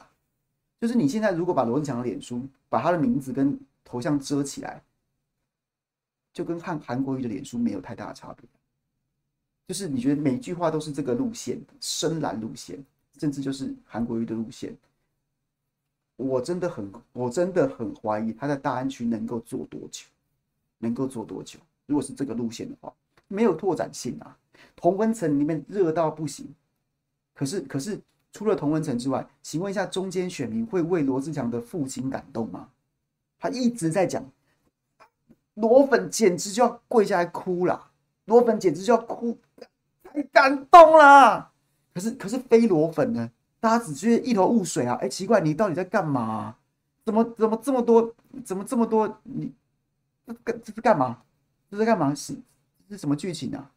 [0.81, 4.83] 就是你现在如果把罗智强的脸书，把他的名字跟头像遮起来，
[6.33, 8.49] 就跟看韩国瑜的脸书没有太大的差别。
[9.69, 12.83] 就是你觉得每句话都是这个路线，深蓝路线，
[13.19, 14.75] 甚至就是韩国瑜的路线。
[16.17, 20.07] 我真的很，我真的很怀疑他在大安区能够做多久，
[20.79, 21.59] 能够做多久？
[21.87, 22.93] 如果是这个路线的话，
[23.29, 24.37] 没有拓展性啊。
[24.77, 26.47] 同温层里面热到不行，
[27.35, 28.01] 可是可是
[28.33, 32.69] 除了同温层之外，请问一下，中间选民会为罗志强的父亲感动吗？
[33.39, 34.25] 他一直在讲，
[35.55, 37.91] 罗粉简直就要跪下来哭了，
[38.27, 39.37] 罗粉简直就要哭，
[40.05, 41.51] 太感动了。
[41.93, 43.31] 可是可是非罗粉呢？
[43.63, 44.97] 大家只觉得一头雾水啊！
[45.01, 46.57] 哎，奇怪，你到底在干嘛？
[47.05, 48.13] 怎么怎么这么多？
[48.45, 49.21] 怎么这么多？
[49.23, 49.53] 你
[50.27, 51.23] 这干这是干嘛？
[51.71, 52.13] 这是干嘛？
[52.13, 52.37] 是
[52.89, 53.71] 是什么剧情啊？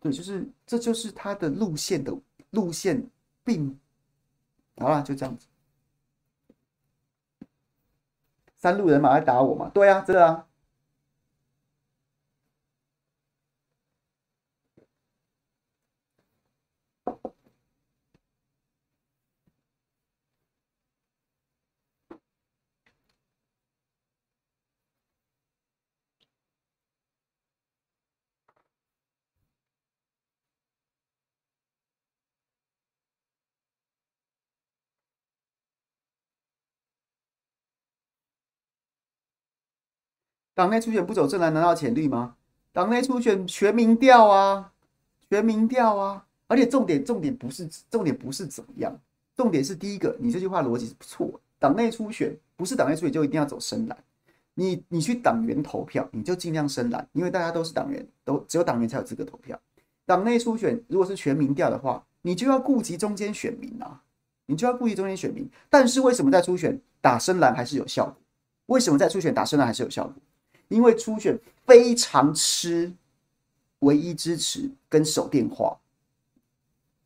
[0.00, 2.16] 对，就是这就是他的路线的
[2.50, 3.04] 路线
[3.42, 3.76] 并
[4.78, 5.48] 好了，就这样子。
[8.56, 9.68] 三路人马来打我嘛？
[9.74, 10.45] 对啊，真的啊。
[40.56, 42.34] 党内初选不走正蓝，难道浅绿吗？
[42.72, 44.72] 党内初选全民调啊，
[45.28, 46.24] 全民调啊！
[46.46, 48.98] 而且重点重点不是重点不是怎么样，
[49.36, 51.38] 重点是第一个，你这句话逻辑是不错的。
[51.58, 53.98] 党内初选不是党内初选就一定要走深蓝，
[54.54, 59.60] 你你去党员投票，你就尽量深蓝，因为大家都是党员，都只有党员才有资格投票。
[60.06, 64.00] 党内初选如果是全民调的话，你就要顾及中间选民啊，
[64.46, 65.46] 你就要顾及中间选民。
[65.68, 68.16] 但是为什么在初选打深蓝还是有效果？
[68.68, 70.14] 为什么在初选打深蓝还是有效果？
[70.68, 72.92] 因为初选非常吃
[73.80, 75.78] 唯一支持跟手电话，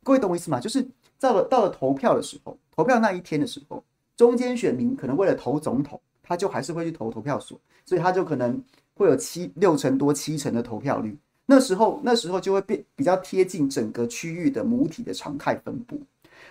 [0.02, 0.60] 各位懂我意思吗？
[0.60, 0.86] 就是
[1.18, 3.82] 到了到了投票的时候，投票那一天的时候，
[4.16, 8.62] 中间选民可能为了投总统，他就还是会去投投票所，所以他就可能
[8.94, 11.18] 会有七六成多七成的投票率。
[11.46, 16.00] 那时候那时候就会变比较贴近整个区域的母体的常态分布。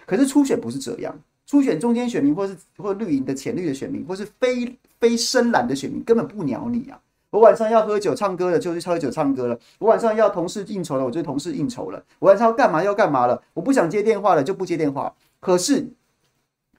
[0.05, 1.17] 可是初选不是这样，
[1.49, 4.77] 初选中间选民或是或绿营的浅绿的选民，或是非。
[4.99, 6.99] 非深蓝的选民根本不鸟你啊！
[7.29, 15.15] 我晚上要喝酒唱歌了，就去喝酒唱歌了；我晚上要同事应酬了，我就同事应酬了；我晚上要干嘛要干嘛了，我不想接电话了就不接电话。
[15.39, 15.87] 可是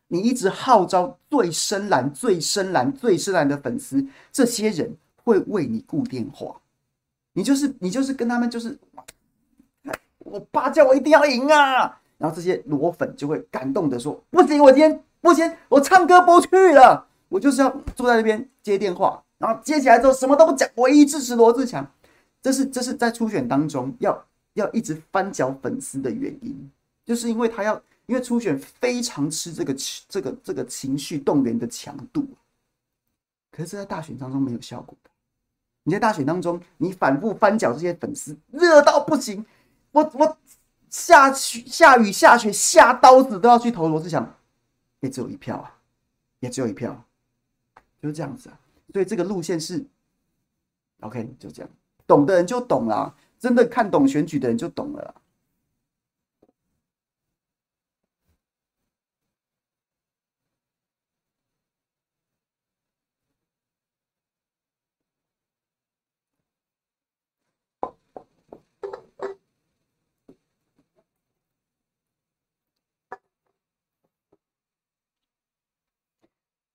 [0.08, 4.94] 你一直号召最深蓝、最深蓝、最深蓝的粉丝，这些人
[5.24, 6.60] 会为你顾电话，
[7.32, 8.78] 你就是你就是跟他们就是，
[10.18, 11.99] 我爸叫我一定要赢啊！
[12.20, 21.90] 然后这些罗粉就会感动的说：“不行，我今天不行，我唱歌不去了。”我就是要坐在那边接电话，然后接起来之后什么都不讲，唯一支持罗志强。
[22.42, 26.70] 这是这是在初选当中要要一直翻搅粉丝的原因，
[27.06, 29.74] 就是因为他要因为初选非常吃这个
[30.08, 32.26] 这个这个情绪动员的强度，
[33.52, 35.10] 可是，在大选当中没有效果的。
[35.84, 39.46] 你在大选当中，你反复翻搅这些粉丝，热到不行，
[39.92, 40.36] 我我
[40.90, 44.36] 下雪下雨下雪下刀子都要去投罗志祥，
[44.98, 45.78] 也只有一票啊，
[46.40, 47.02] 也只有一票。
[48.02, 48.58] 就是这样子啊，
[48.92, 49.84] 所以这个路线是
[51.00, 51.70] OK，就这样，
[52.06, 55.14] 懂的人就懂了，真的看懂选举的人就懂了。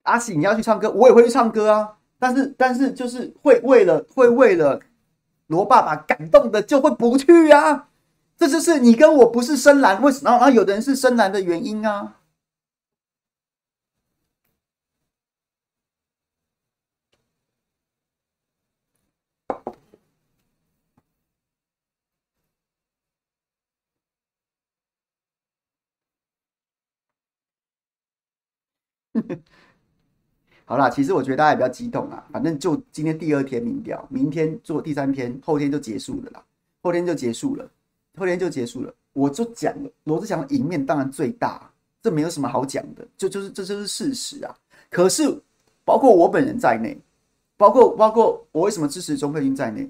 [0.06, 1.98] 阿喜，你要去唱歌，我也会去唱歌啊。
[2.18, 4.80] 但是，但是就是会为了会为了
[5.48, 7.90] 罗爸爸感动的，就会不去啊。
[8.38, 10.32] 这就是你跟我不是深蓝，为什么？
[10.32, 12.16] 然后有的人是深蓝的原因啊。
[30.68, 32.26] 好啦，其实我觉得大家也比较激动啊。
[32.32, 36.44] 反正就今天第二天民调，明天做第三天，后天就结束了啦。
[36.82, 37.70] 后天就结束了，
[38.18, 38.94] 后天就结束了。
[39.14, 44.56] 我就讲了，罗志祥赢面当然最大，这没有什么好讲的，就就是这就是事实啊。
[44.90, 45.40] 可是
[45.84, 46.98] 包括我本人在内，
[47.58, 49.88] 包括包括我为什么支持钟佩君在内，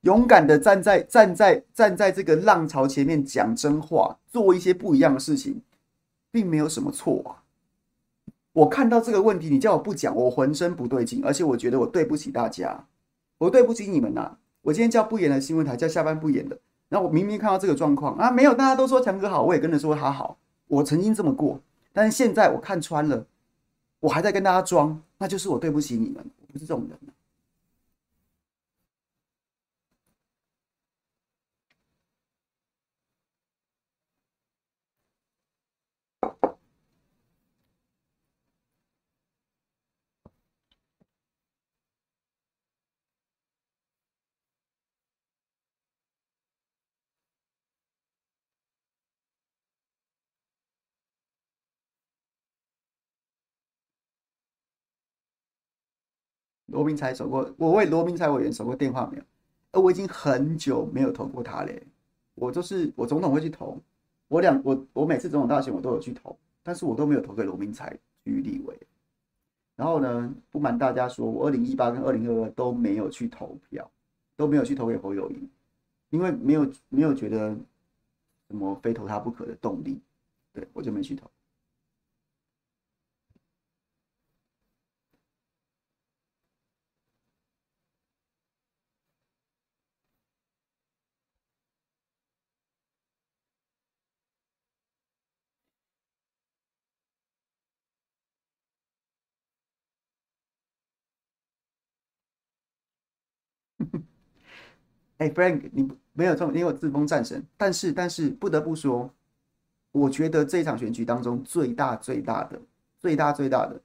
[0.00, 5.60] 勇敢的站在站在站在这个浪潮前面讲真话，做一些不一样的事情，
[6.30, 7.43] 并没有什么错啊。
[8.54, 12.86] 我看到这个问题，你叫我不讲，我浑身不对劲，而且我觉得我对不起大家，
[13.38, 16.58] 我对不起你们呐、我今天叫不演的新闻台，叫下班不演的。
[16.88, 20.38] 然后我明明看到这个状况啊，没有，大家都说强哥好，我也跟着说他好。
[20.68, 21.60] 我曾经这么过，
[21.92, 23.26] 但是现在我看穿了，
[23.98, 26.98] 我还在跟大家装，那就是我对不起你们，我不是这种人。
[56.74, 59.22] 罗明才守过，我为罗明才委员守过电话没有？
[59.70, 61.80] 而我已经很久没有投过他嘞。
[62.34, 63.78] 我就是我总统会去投，
[64.26, 68.76] 我两我我每次总统大选我都有去投，但是我都没有投给罗明才去立委。
[69.76, 73.88] 然后呢，不瞒大家说，我二零一八跟二零二二都没有去投票，
[74.36, 75.48] 都没有去投给侯友宜，
[76.10, 77.56] 因为没有没有觉得
[78.48, 80.00] 什么非投他不可的动力，
[80.52, 81.30] 对，我就没去投。
[105.18, 109.08] 哎、欸、，Frank，你没有这种，你有自封战神，但是但是不得不说，
[109.92, 112.60] 我觉得这场选举当中最大最大的
[112.98, 113.80] 最大最大的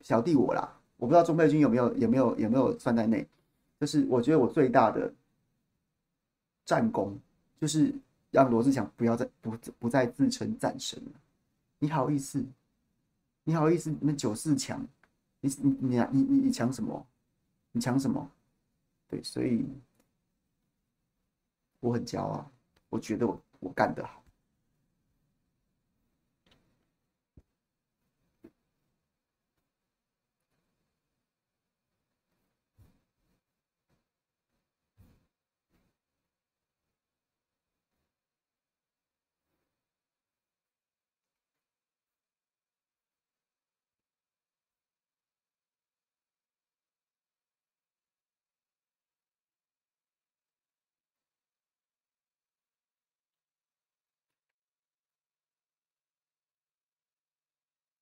[0.00, 3.24] 小弟我啦，我不知道钟佩君有没有有没有有没有算在内，
[3.80, 5.12] 就是我觉得我最大的
[6.64, 7.16] 战功
[7.60, 7.94] 就是
[8.32, 11.12] 让罗志强不要再不不再自称战神了，
[11.78, 12.44] 你好意思，
[13.44, 14.84] 你好意思，你们九四强，
[15.40, 17.06] 你你你你你强什么？
[17.70, 18.28] 你强什么？
[19.08, 19.64] 对，所以。
[21.80, 22.50] 我很骄傲，
[22.88, 24.22] 我觉得我我干得好。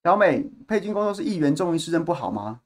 [0.07, 2.61] 小美，佩君工作室议员终于施政不好吗？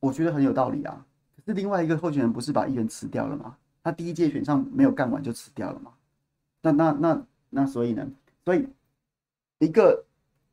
[0.00, 1.04] 我觉得很有道理啊。
[1.36, 3.54] 可是另外一个候选人不是把议员辞掉了吗？
[3.84, 5.90] 他第一届选上没有干完就辞掉了吗？
[6.62, 8.08] 那那那那所以呢？
[8.46, 8.66] 所以
[9.58, 10.02] 一个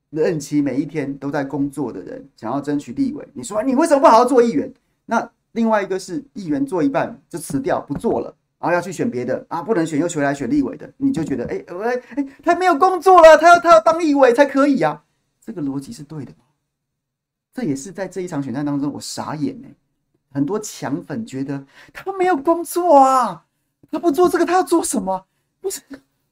[0.10, 4.70] 任期每一天都在工作的人，想要争取立委，你说你为什么不好好做议员？
[5.06, 15.04] 那另外一个是议员做一半就辞掉不做了，然后要去选别的啊，不能选又回来选立委的，你就觉得哎哎哎，他没有工作了，他要他要当立委才可以呀、啊。
[15.46, 16.46] 这个逻辑是对的吗？
[17.54, 19.76] 这也是在这一场选战当中，我傻眼哎！
[20.32, 21.64] 很多强粉觉得
[21.94, 23.46] 他没有工作啊，
[23.92, 25.26] 他不做这个，他要做什么？
[25.62, 25.82] 不是，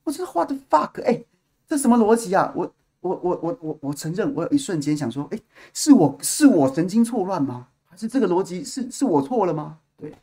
[0.04, 1.04] 我是 what the fuck？
[1.04, 1.24] 哎，
[1.68, 2.52] 这什么逻辑啊？
[2.56, 5.40] 我我我我我我承认，我有一瞬间想说，哎，
[5.74, 7.68] 是我是我神经错乱吗？
[7.86, 9.78] 还是这个逻辑是是我错了吗？
[9.98, 10.14] 对。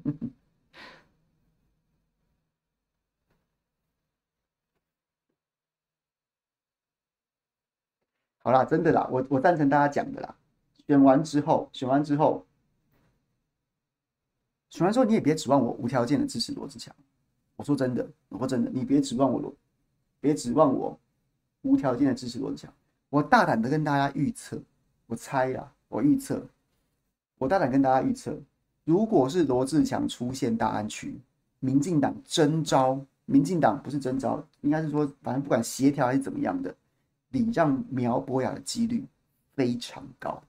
[8.38, 10.36] 好啦，真的啦，我我赞成大家讲的啦。
[10.86, 12.46] 选完之后，选完之后，
[14.70, 16.94] 选完之后你也别指望我无条件的支持罗志强。
[17.56, 19.52] 我说真的，我说真的，你别指望我罗，
[20.20, 20.96] 别指望我
[21.62, 22.72] 无条件的支持罗志强。
[23.08, 24.62] 我大胆的跟大家预测，
[25.06, 26.46] 我猜啦，我预测，
[27.38, 28.38] 我大胆跟大家预测，
[28.86, 31.18] 如果是罗志强出现大安区，
[31.58, 36.72] 民进党征召，民进党不是征召，应该是说，反正不管协调还是怎么样的。
[37.30, 39.04] 礼让苗博雅的几率
[39.56, 40.40] 非常高，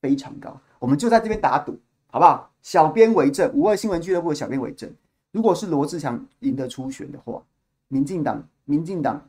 [0.00, 0.58] 非常高。
[0.78, 2.50] 我们就在这边打赌，好不好？
[2.62, 4.90] 小编为证，五二新闻俱乐部的小编为证。
[5.30, 7.42] 如果是罗志强赢得初选的话，
[7.88, 9.22] 民进党民进党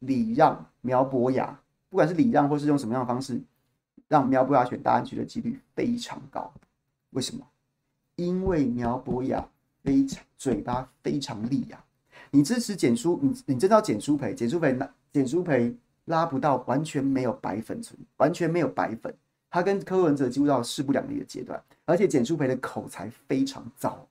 [0.00, 1.56] 礼让苗博雅，
[1.88, 3.40] 不管是礼让或是用什么样的方式，
[4.08, 6.52] 让苗博雅选大安区的几率非常高。
[7.10, 7.46] 为什么？
[8.16, 9.46] 因为苗博雅
[9.84, 11.82] 非常嘴巴非常利呀、
[12.30, 15.74] 你支持简书，你你知道简书培，简书培那简书培
[16.06, 19.14] 拉不到，完全没有白粉存，完全没有白粉。
[19.50, 24.06] 他跟柯文哲几乎到势不两立的阶段，而且简书培的口才非常糟。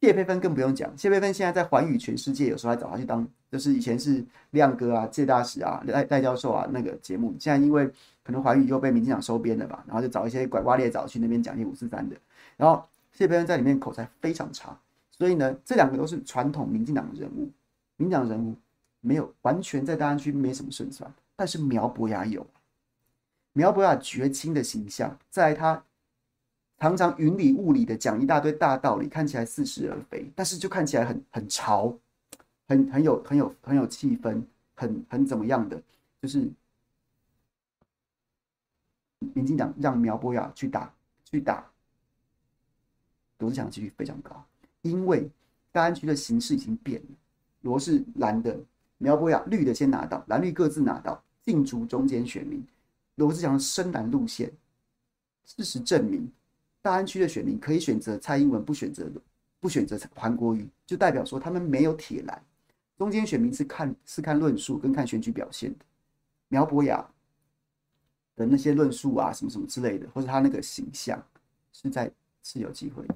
[0.00, 7.84] 谢佩芬更不用讲，谢佩芬现在在寰宇全世界，有时候还找他去当，就是以前是亮哥啊、谢大使啊、赖赖教授啊那个节目，现在因为
[8.22, 12.16] 可能寰宇又被民进党收编了吧，然后就找一些拐瓜裂枣去那边讲一些五四三的，
[12.56, 12.84] 然后
[13.18, 14.78] 谢佩芬在里面口才非常差，
[15.10, 17.50] 所以呢，这两个都是传统民进党的人物，
[17.96, 18.54] 民进党人物
[19.00, 22.46] 没有完全在大安区没什么胜算，但是苗博雅有，
[23.52, 25.82] 苗博雅绝亲的形象，在他。
[26.80, 31.92] 常常云里雾里的讲一大堆大道理，看起来似是而非，但是就看起来很很潮，
[32.68, 34.40] 很很有很有很有气氛，
[34.76, 35.82] 很很怎么样的，
[36.22, 36.48] 就是
[39.34, 40.94] 民进党让苗博雅去打
[41.24, 41.68] 去打
[43.38, 44.44] 罗智强几率非常高，
[44.82, 45.28] 因为
[45.72, 47.08] 大安区的形势已经变了，
[47.62, 48.58] 罗是蓝的，
[48.98, 52.62] 苗博雅绿的先拿到，蓝绿各自拿到，进驻中间选民，
[53.16, 54.50] 罗志祥深蓝路线，
[55.44, 56.30] 事实证明。
[56.80, 59.10] 大安区的选民可以选择蔡英文，不选择
[59.60, 62.42] 不选择韩国瑜，就代表说他们没有铁蓝。
[62.96, 65.84] 中间选民是看是看论述跟看选举表现的。
[66.48, 67.06] 苗博雅
[68.36, 71.22] 的那些论述啊，什么什么之类的，或者他那个形象，
[71.72, 72.10] 是在
[72.42, 73.14] 是有机会的。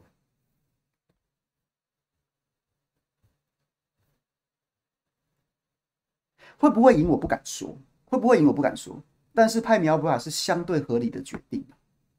[6.62, 7.08] 会不会赢？
[7.08, 7.76] 我不敢说。
[8.04, 8.46] 会不会赢？
[8.46, 9.02] 我不敢说。
[9.34, 11.64] 但是派苗博雅是相对合理的决定。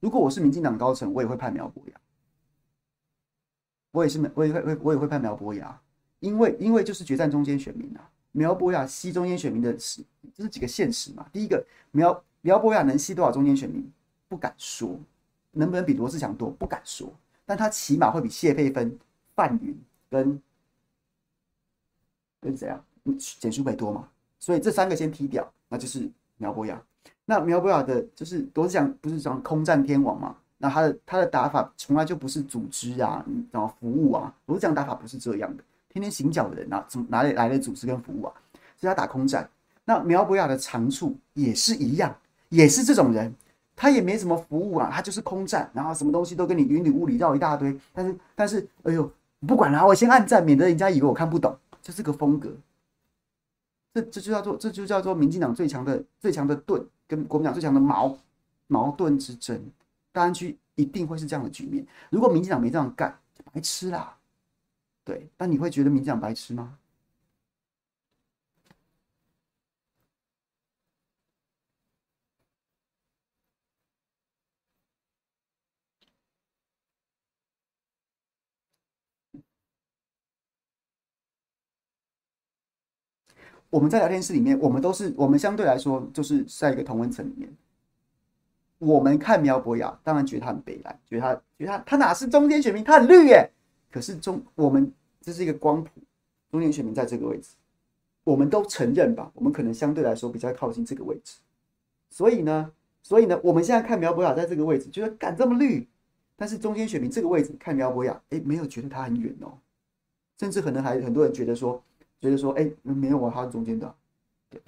[0.01, 1.93] 如果我是民进党高层，我也会派苗博雅。
[3.91, 5.81] 我也是，我也会，我也会派苗博雅，
[6.19, 8.09] 因为，因为就是决战中间选民啊。
[8.33, 10.03] 苗博雅吸中间选民的是，
[10.35, 11.25] 这是几个现实嘛。
[11.31, 13.89] 第一个，苗苗博雅能吸多少中间选民，
[14.27, 14.99] 不敢说，
[15.51, 17.15] 能不能比罗志强多，不敢说，
[17.45, 18.99] 但他起码会比谢佩芬、
[19.35, 19.79] 范云
[20.09, 20.41] 跟
[22.41, 22.83] 跟谁啊？
[23.39, 24.09] 简舒培多嘛。
[24.43, 26.77] 所以这三个先踢掉，那就是苗博雅。
[27.23, 30.35] 那苗博雅的，就是罗智强不是讲空战天王嘛？
[30.57, 34.35] 那他的他的打法从来就不是组织啊，然后服务啊。
[34.47, 38.33] 罗智强打法不是这样的，天天行脚的人啊，从哪里来的组织跟服务啊？
[38.75, 39.49] 所以他打空战。
[39.85, 42.13] 那苗博雅的长处也是一样，
[42.49, 43.33] 也是这种人，
[43.77, 47.73] 他也没什么服务啊，他就是空战，然后什么东西都跟你云里雾里绕一大堆。
[47.93, 49.09] 但是但是，哎呦，
[49.47, 52.49] 不管了，我先按赞，免得人家以为我看不懂，就这个风格。
[53.93, 56.85] 这这就叫做这就叫做民进党最强的最强的盾。
[57.05, 58.17] 跟国民党最强的矛
[58.67, 59.61] 矛盾之争，
[60.11, 61.85] 大安区一定会是这样的局面。
[62.09, 63.15] 如果民进党没这样干，
[63.51, 64.17] 白痴啦。
[65.03, 66.75] 对，但你会觉得民进党白痴吗？
[83.73, 87.51] 我们在聊天室里面，我们都是我们相对来说就是在一个同温层里面。
[88.77, 93.49] 我们看苗博雅，当然觉得他很北蓝，觉得他觉得他他哪是中间选民，他很绿耶。
[93.89, 95.89] 可是中我们这是一个光谱，
[96.51, 97.55] 中间选民在这个位置，
[98.23, 99.31] 我们都承认吧。
[99.33, 101.37] 我们可能相对来说比较靠近这个位置。
[102.11, 102.71] 所以呢，
[103.01, 105.87] 所以呢，我们现在看苗博雅在这个位置，觉得敢这么绿。
[106.35, 109.57] 但是中间选民这个位置看苗博雅，哎，没有觉得他很远哦，
[110.39, 111.83] 甚至可能还很多人觉得说。
[112.23, 113.93] 觉得说，哎、没有我，他是中间的，
[114.49, 114.61] 对，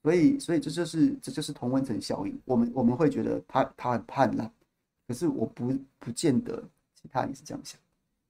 [0.00, 2.40] 所以，所以这就是这就是同温层效应。
[2.44, 4.48] 我们我们会觉得他他很叛乱，
[5.08, 6.62] 可是我不不见得
[6.94, 7.80] 其他人是这样想。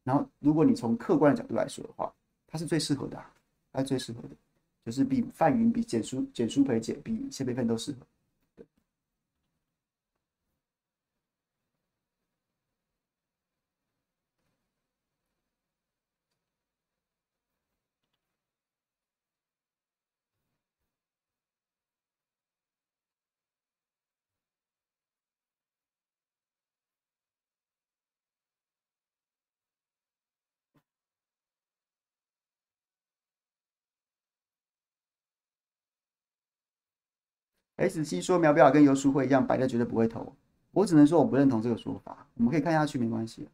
[0.03, 2.11] 然后，如果你从客观的角度来说的话，
[2.47, 3.23] 他是最适合的、
[3.71, 4.31] 他是最适合的，
[4.87, 7.99] 就是比范云、比简书、简书培、简比谢佩芬都适合。
[37.81, 40.31] S 七说苗博雅跟游淑慧一样，白的绝对不会投。
[40.73, 42.27] 我只能说我不认同这个说法。
[42.35, 43.49] 我们可以看下去，没关系。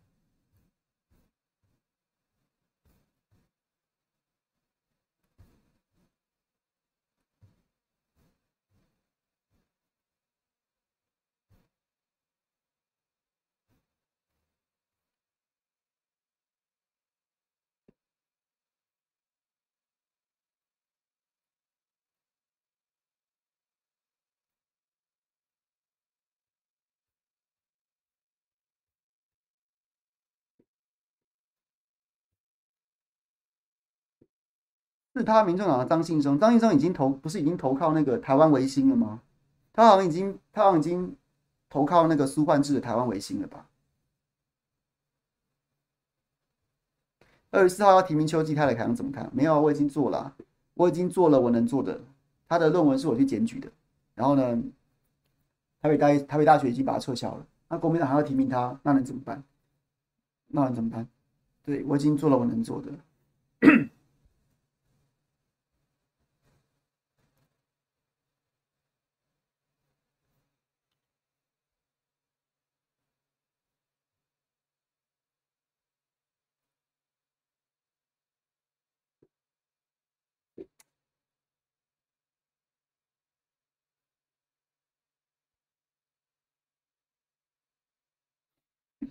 [35.18, 39.20] 是他民众党的张信忠，张信忠已经投，不是已经投靠那个台湾维新了吗？
[39.72, 41.16] 他好像已经，他好像已经
[41.68, 43.66] 投靠那个苏焕智的台湾维新了吧？
[47.50, 49.30] 二十四号要提名邱季泰的，看怎么看？
[49.32, 50.34] 没有，我已经做了、
[50.74, 52.00] 我已经做了我能做的。
[52.48, 53.70] 他的论文是我去检举的，
[54.14, 54.62] 然后呢，
[55.80, 57.46] 台北大台北大学已经把它撤销了。
[57.68, 59.42] 那国民党还要提名他，那能怎么办？
[60.48, 61.08] 那能怎么办？
[61.64, 62.92] 对，我已经做了我能做的。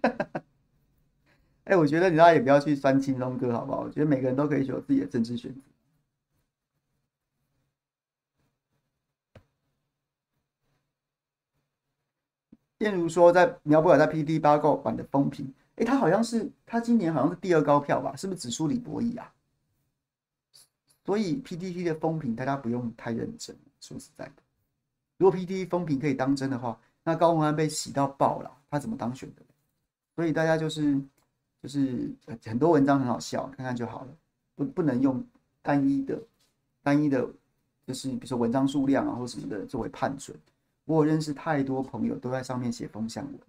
[1.65, 3.81] 哎、我觉得你大家也不要去酸青龙哥，好不好？
[3.81, 5.61] 我觉得每个人都可以有自己的政治选择。
[12.77, 18.15] 例如说，在苗博雅在 PT 八卦版的风评，哎、他好像是他今年好像是第二高票吧？
[18.15, 19.33] 是不是只输李博毅啊？
[21.03, 23.55] 所以 PTT 的风评大家不用太认真。
[23.79, 24.33] 说实在的，
[25.17, 29.41] 如果 PTT 风评可以当真的话，那高虹安被洗到爆了，他怎么当选的？
[30.15, 31.01] 所以大家就是。
[31.63, 32.13] 就是
[32.43, 34.17] 很多文章很好笑，看看就好了，
[34.53, 35.25] 不不能用
[35.63, 36.21] 单一的、
[36.83, 37.27] 单一的，
[37.87, 40.37] 就是比如说文章数量啊或什么的作为判准。
[40.83, 43.39] 我认识太多朋友都在上面写风向文，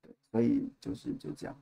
[0.00, 1.54] 对，所以就是就这样。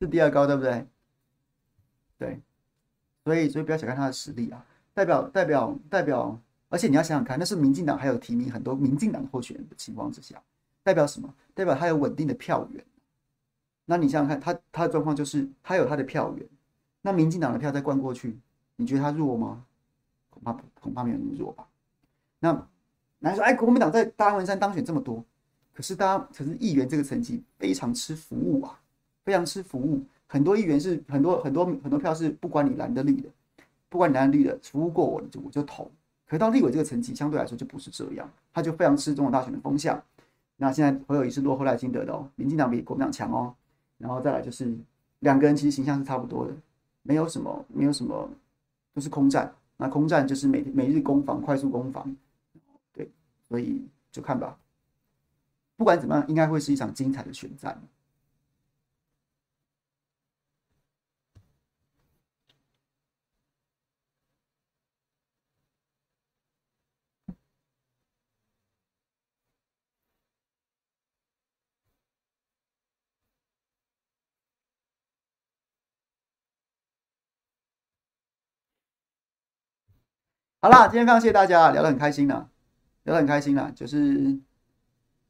[0.00, 0.86] 是第二高对不对？
[2.18, 2.40] 对，
[3.28, 4.64] 所以所以不要小看他的实力啊。
[4.94, 6.40] 代表代表代表，
[6.70, 10.42] 而且你要想想看，那是民进党还有提名很多民进党候选人的情况之下，
[10.82, 11.32] 代表什么？
[11.52, 12.82] 代表他有稳定的票源。
[13.84, 16.48] 那你想想看，他他的状况就是他有他的票源，
[17.02, 18.38] 那民进党的票再灌过去，
[18.76, 19.62] 你觉得他弱吗？
[20.30, 21.68] 恐怕恐怕没有那么弱吧。
[22.38, 22.66] 那
[23.18, 25.22] 来说，哎，国民党在大安文山当选这么多，
[25.74, 28.80] 可是大家可是议员这个层级非常吃服务啊，
[29.24, 33.28] 非常吃服务，很多议员是很多很多很多票是不管你蓝的绿的。
[33.90, 35.90] 不管你蓝的绿的服务过我的，就我就投。
[36.26, 39.98] 可到立委这个层级，相对来说就不是这样，他就非常吃总统大选的风向。
[40.58, 43.54] 那现在侯友宜是落后赖清德的哦，民进党比国民党强哦。
[43.96, 44.76] 然后再来就是
[45.20, 46.52] 两个人其实形象是差不多的，
[47.02, 48.28] 没有什么，没有什么，
[48.92, 49.50] 都是空战。
[49.78, 52.14] 那空战就是每每日攻防，快速攻防。
[52.92, 53.10] 对，
[53.48, 53.82] 所以
[54.12, 54.58] 就看吧。
[55.78, 57.80] 不管怎么样，应该会是一场精彩的选战。
[80.60, 82.50] 好啦，今天非常谢谢大家，聊得很开心了，
[83.04, 83.70] 聊得很开心啦。
[83.76, 84.36] 就是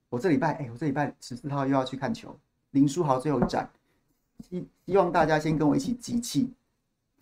[0.09, 2.35] 我这礼拜，哎、我这礼拜十四号又要去看球，
[2.71, 3.69] 林书豪最后一战，
[4.41, 6.51] 希希望大家先跟我一起集气。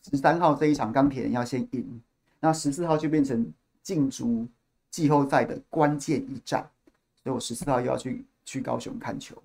[0.09, 2.01] 十三号这一场钢铁人要先赢，
[2.39, 3.53] 那十四号就变成
[3.83, 4.47] 进足
[4.89, 6.71] 季后赛的关键一战，
[7.25, 9.43] 所以我十四号又要去去高雄看球，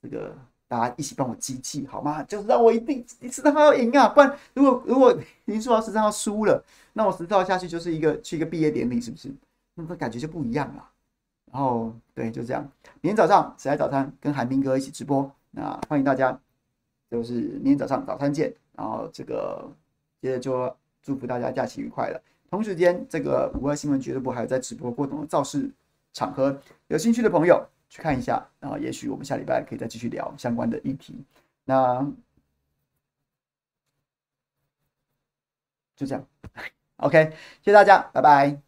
[0.00, 0.34] 这个。
[0.68, 2.22] 大家一起帮我集气好吗？
[2.24, 4.06] 就是让我一定十三号要赢啊！
[4.08, 6.62] 不然如果如果林书豪十三号输了，
[6.92, 9.32] 那我十四号下去就是一个去一个毕业典礼，是不是？
[9.74, 10.88] 那个感觉就不一样了。
[11.50, 12.62] 然后对，就这样。
[13.00, 15.30] 明天早上谁来早餐跟韩冰哥一起直播？
[15.52, 16.38] 那欢迎大家，
[17.10, 18.54] 就是明天早上早餐见。
[18.76, 19.66] 然后这个
[20.20, 22.20] 接着就祝福大家假期愉快了。
[22.50, 25.70] 同时间，这个五二新闻俱乐部还有在直播过程的造势
[26.12, 27.66] 场合，有兴趣的朋友。
[27.88, 31.24] 去看一下，然后也许我们下礼拜可以再继续聊相关的议题。
[31.64, 32.06] 那
[35.96, 36.24] 就这样
[36.98, 37.30] ，OK，
[37.62, 38.67] 谢谢大家，拜拜。